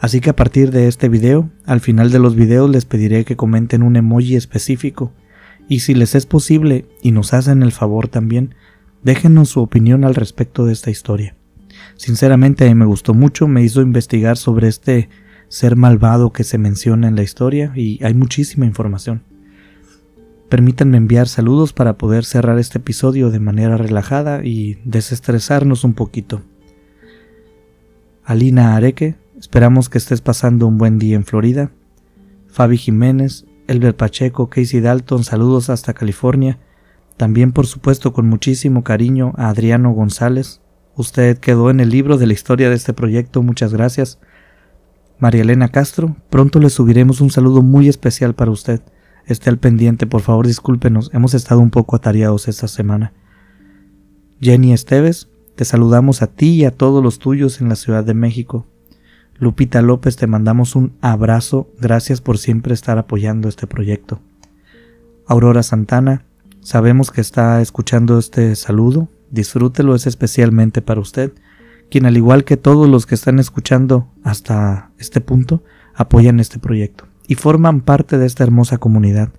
Así 0.00 0.20
que 0.20 0.30
a 0.30 0.36
partir 0.36 0.70
de 0.70 0.88
este 0.88 1.08
video, 1.08 1.50
al 1.64 1.80
final 1.80 2.10
de 2.10 2.18
los 2.18 2.34
videos 2.34 2.70
les 2.70 2.84
pediré 2.84 3.24
que 3.24 3.36
comenten 3.36 3.82
un 3.82 3.96
emoji 3.96 4.36
específico, 4.36 5.12
y 5.68 5.80
si 5.80 5.94
les 5.94 6.14
es 6.14 6.26
posible 6.26 6.86
y 7.02 7.12
nos 7.12 7.32
hacen 7.32 7.62
el 7.62 7.72
favor 7.72 8.08
también, 8.08 8.54
déjenos 9.02 9.50
su 9.50 9.60
opinión 9.60 10.04
al 10.04 10.14
respecto 10.14 10.66
de 10.66 10.72
esta 10.72 10.90
historia. 10.90 11.36
Sinceramente 11.96 12.64
a 12.64 12.68
mí 12.68 12.74
me 12.74 12.84
gustó 12.84 13.14
mucho, 13.14 13.48
me 13.48 13.62
hizo 13.62 13.80
investigar 13.80 14.36
sobre 14.36 14.68
este 14.68 15.08
ser 15.48 15.76
malvado 15.76 16.32
que 16.32 16.44
se 16.44 16.58
menciona 16.58 17.08
en 17.08 17.16
la 17.16 17.22
historia 17.22 17.72
y 17.74 18.02
hay 18.04 18.14
muchísima 18.14 18.66
información. 18.66 19.22
Permítanme 20.48 20.96
enviar 20.96 21.28
saludos 21.28 21.72
para 21.72 21.96
poder 21.96 22.24
cerrar 22.24 22.58
este 22.58 22.78
episodio 22.78 23.30
de 23.30 23.40
manera 23.40 23.76
relajada 23.76 24.44
y 24.44 24.78
desestresarnos 24.84 25.84
un 25.84 25.94
poquito. 25.94 26.42
Alina 28.24 28.76
Areque, 28.76 29.16
esperamos 29.44 29.90
que 29.90 29.98
estés 29.98 30.22
pasando 30.22 30.66
un 30.66 30.78
buen 30.78 30.98
día 30.98 31.16
en 31.16 31.26
Florida. 31.26 31.70
Fabi 32.48 32.78
Jiménez, 32.78 33.44
Elber 33.66 33.94
Pacheco, 33.94 34.48
Casey 34.48 34.80
Dalton, 34.80 35.22
saludos 35.22 35.68
hasta 35.68 35.92
California. 35.92 36.58
También 37.18 37.52
por 37.52 37.66
supuesto 37.66 38.14
con 38.14 38.26
muchísimo 38.26 38.82
cariño 38.82 39.34
a 39.36 39.50
Adriano 39.50 39.92
González, 39.92 40.62
Usted 40.96 41.38
quedó 41.38 41.70
en 41.70 41.80
el 41.80 41.90
libro 41.90 42.18
de 42.18 42.26
la 42.26 42.34
historia 42.34 42.70
de 42.70 42.76
este 42.76 42.92
proyecto, 42.92 43.42
muchas 43.42 43.72
gracias. 43.72 44.20
María 45.18 45.42
Elena 45.42 45.68
Castro, 45.68 46.16
pronto 46.30 46.60
le 46.60 46.70
subiremos 46.70 47.20
un 47.20 47.30
saludo 47.30 47.62
muy 47.62 47.88
especial 47.88 48.34
para 48.34 48.52
usted. 48.52 48.80
Esté 49.26 49.50
al 49.50 49.58
pendiente, 49.58 50.06
por 50.06 50.20
favor 50.20 50.46
discúlpenos, 50.46 51.10
hemos 51.12 51.34
estado 51.34 51.60
un 51.60 51.70
poco 51.70 51.96
atareados 51.96 52.46
esta 52.46 52.68
semana. 52.68 53.12
Jenny 54.40 54.72
Esteves, 54.72 55.28
te 55.56 55.64
saludamos 55.64 56.22
a 56.22 56.28
ti 56.28 56.54
y 56.54 56.64
a 56.64 56.70
todos 56.70 57.02
los 57.02 57.18
tuyos 57.18 57.60
en 57.60 57.68
la 57.68 57.76
Ciudad 57.76 58.04
de 58.04 58.14
México. 58.14 58.66
Lupita 59.38 59.82
López, 59.82 60.16
te 60.16 60.26
mandamos 60.26 60.76
un 60.76 60.92
abrazo, 61.00 61.68
gracias 61.80 62.20
por 62.20 62.38
siempre 62.38 62.72
estar 62.72 62.98
apoyando 62.98 63.48
este 63.48 63.66
proyecto. 63.66 64.20
Aurora 65.26 65.62
Santana, 65.62 66.24
sabemos 66.60 67.10
que 67.10 67.20
está 67.20 67.60
escuchando 67.60 68.18
este 68.18 68.54
saludo, 68.54 69.08
disfrútelo, 69.30 69.94
es 69.94 70.06
especialmente 70.06 70.82
para 70.82 71.00
usted, 71.00 71.32
quien 71.90 72.06
al 72.06 72.16
igual 72.16 72.44
que 72.44 72.56
todos 72.56 72.88
los 72.88 73.06
que 73.06 73.16
están 73.16 73.38
escuchando 73.38 74.08
hasta 74.22 74.90
este 74.98 75.20
punto, 75.20 75.62
apoyan 75.94 76.38
este 76.38 76.58
proyecto 76.58 77.06
y 77.26 77.34
forman 77.34 77.80
parte 77.80 78.18
de 78.18 78.26
esta 78.26 78.44
hermosa 78.44 78.78
comunidad. 78.78 79.30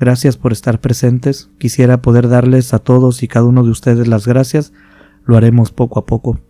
Gracias 0.00 0.36
por 0.36 0.52
estar 0.52 0.80
presentes. 0.80 1.50
Quisiera 1.58 2.02
poder 2.02 2.28
darles 2.28 2.74
a 2.74 2.78
todos 2.78 3.22
y 3.22 3.28
cada 3.28 3.46
uno 3.46 3.62
de 3.62 3.70
ustedes 3.70 4.08
las 4.08 4.26
gracias. 4.26 4.72
Lo 5.24 5.36
haremos 5.36 5.70
poco 5.70 5.98
a 5.98 6.06
poco. 6.06 6.40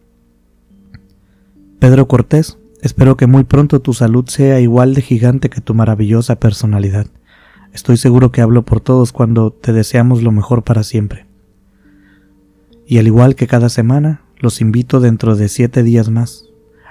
Pedro 1.78 2.08
Cortés, 2.08 2.58
espero 2.82 3.16
que 3.16 3.26
muy 3.26 3.44
pronto 3.44 3.80
tu 3.80 3.94
salud 3.94 4.26
sea 4.28 4.60
igual 4.60 4.92
de 4.92 5.00
gigante 5.00 5.48
que 5.48 5.62
tu 5.62 5.74
maravillosa 5.74 6.36
personalidad. 6.36 7.06
Estoy 7.72 7.96
seguro 7.96 8.30
que 8.30 8.42
hablo 8.42 8.64
por 8.64 8.80
todos 8.80 9.12
cuando 9.12 9.50
te 9.50 9.72
deseamos 9.72 10.22
lo 10.22 10.30
mejor 10.30 10.62
para 10.62 10.82
siempre. 10.82 11.24
Y 12.86 12.98
al 12.98 13.06
igual 13.06 13.34
que 13.34 13.46
cada 13.46 13.70
semana, 13.70 14.20
los 14.38 14.60
invito 14.60 15.00
dentro 15.00 15.36
de 15.36 15.48
siete 15.48 15.82
días 15.82 16.10
más 16.10 16.44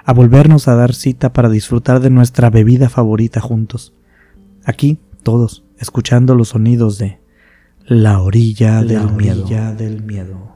a 0.04 0.14
volvernos 0.14 0.68
a 0.68 0.76
dar 0.76 0.96
cita 0.96 1.34
para 1.34 1.50
disfrutar 1.50 2.00
de 2.00 2.10
nuestra 2.10 2.50
bebida 2.50 2.90
favorita 2.90 3.40
juntos. 3.40 3.94
Aquí, 4.66 5.00
todos, 5.24 5.64
escuchando 5.78 6.36
los 6.36 6.50
sonidos 6.50 6.98
de 6.98 7.20
La 7.86 8.22
orilla, 8.22 8.84
del, 8.84 9.06
orilla 9.06 9.74
del 9.74 10.02
miedo. 10.02 10.56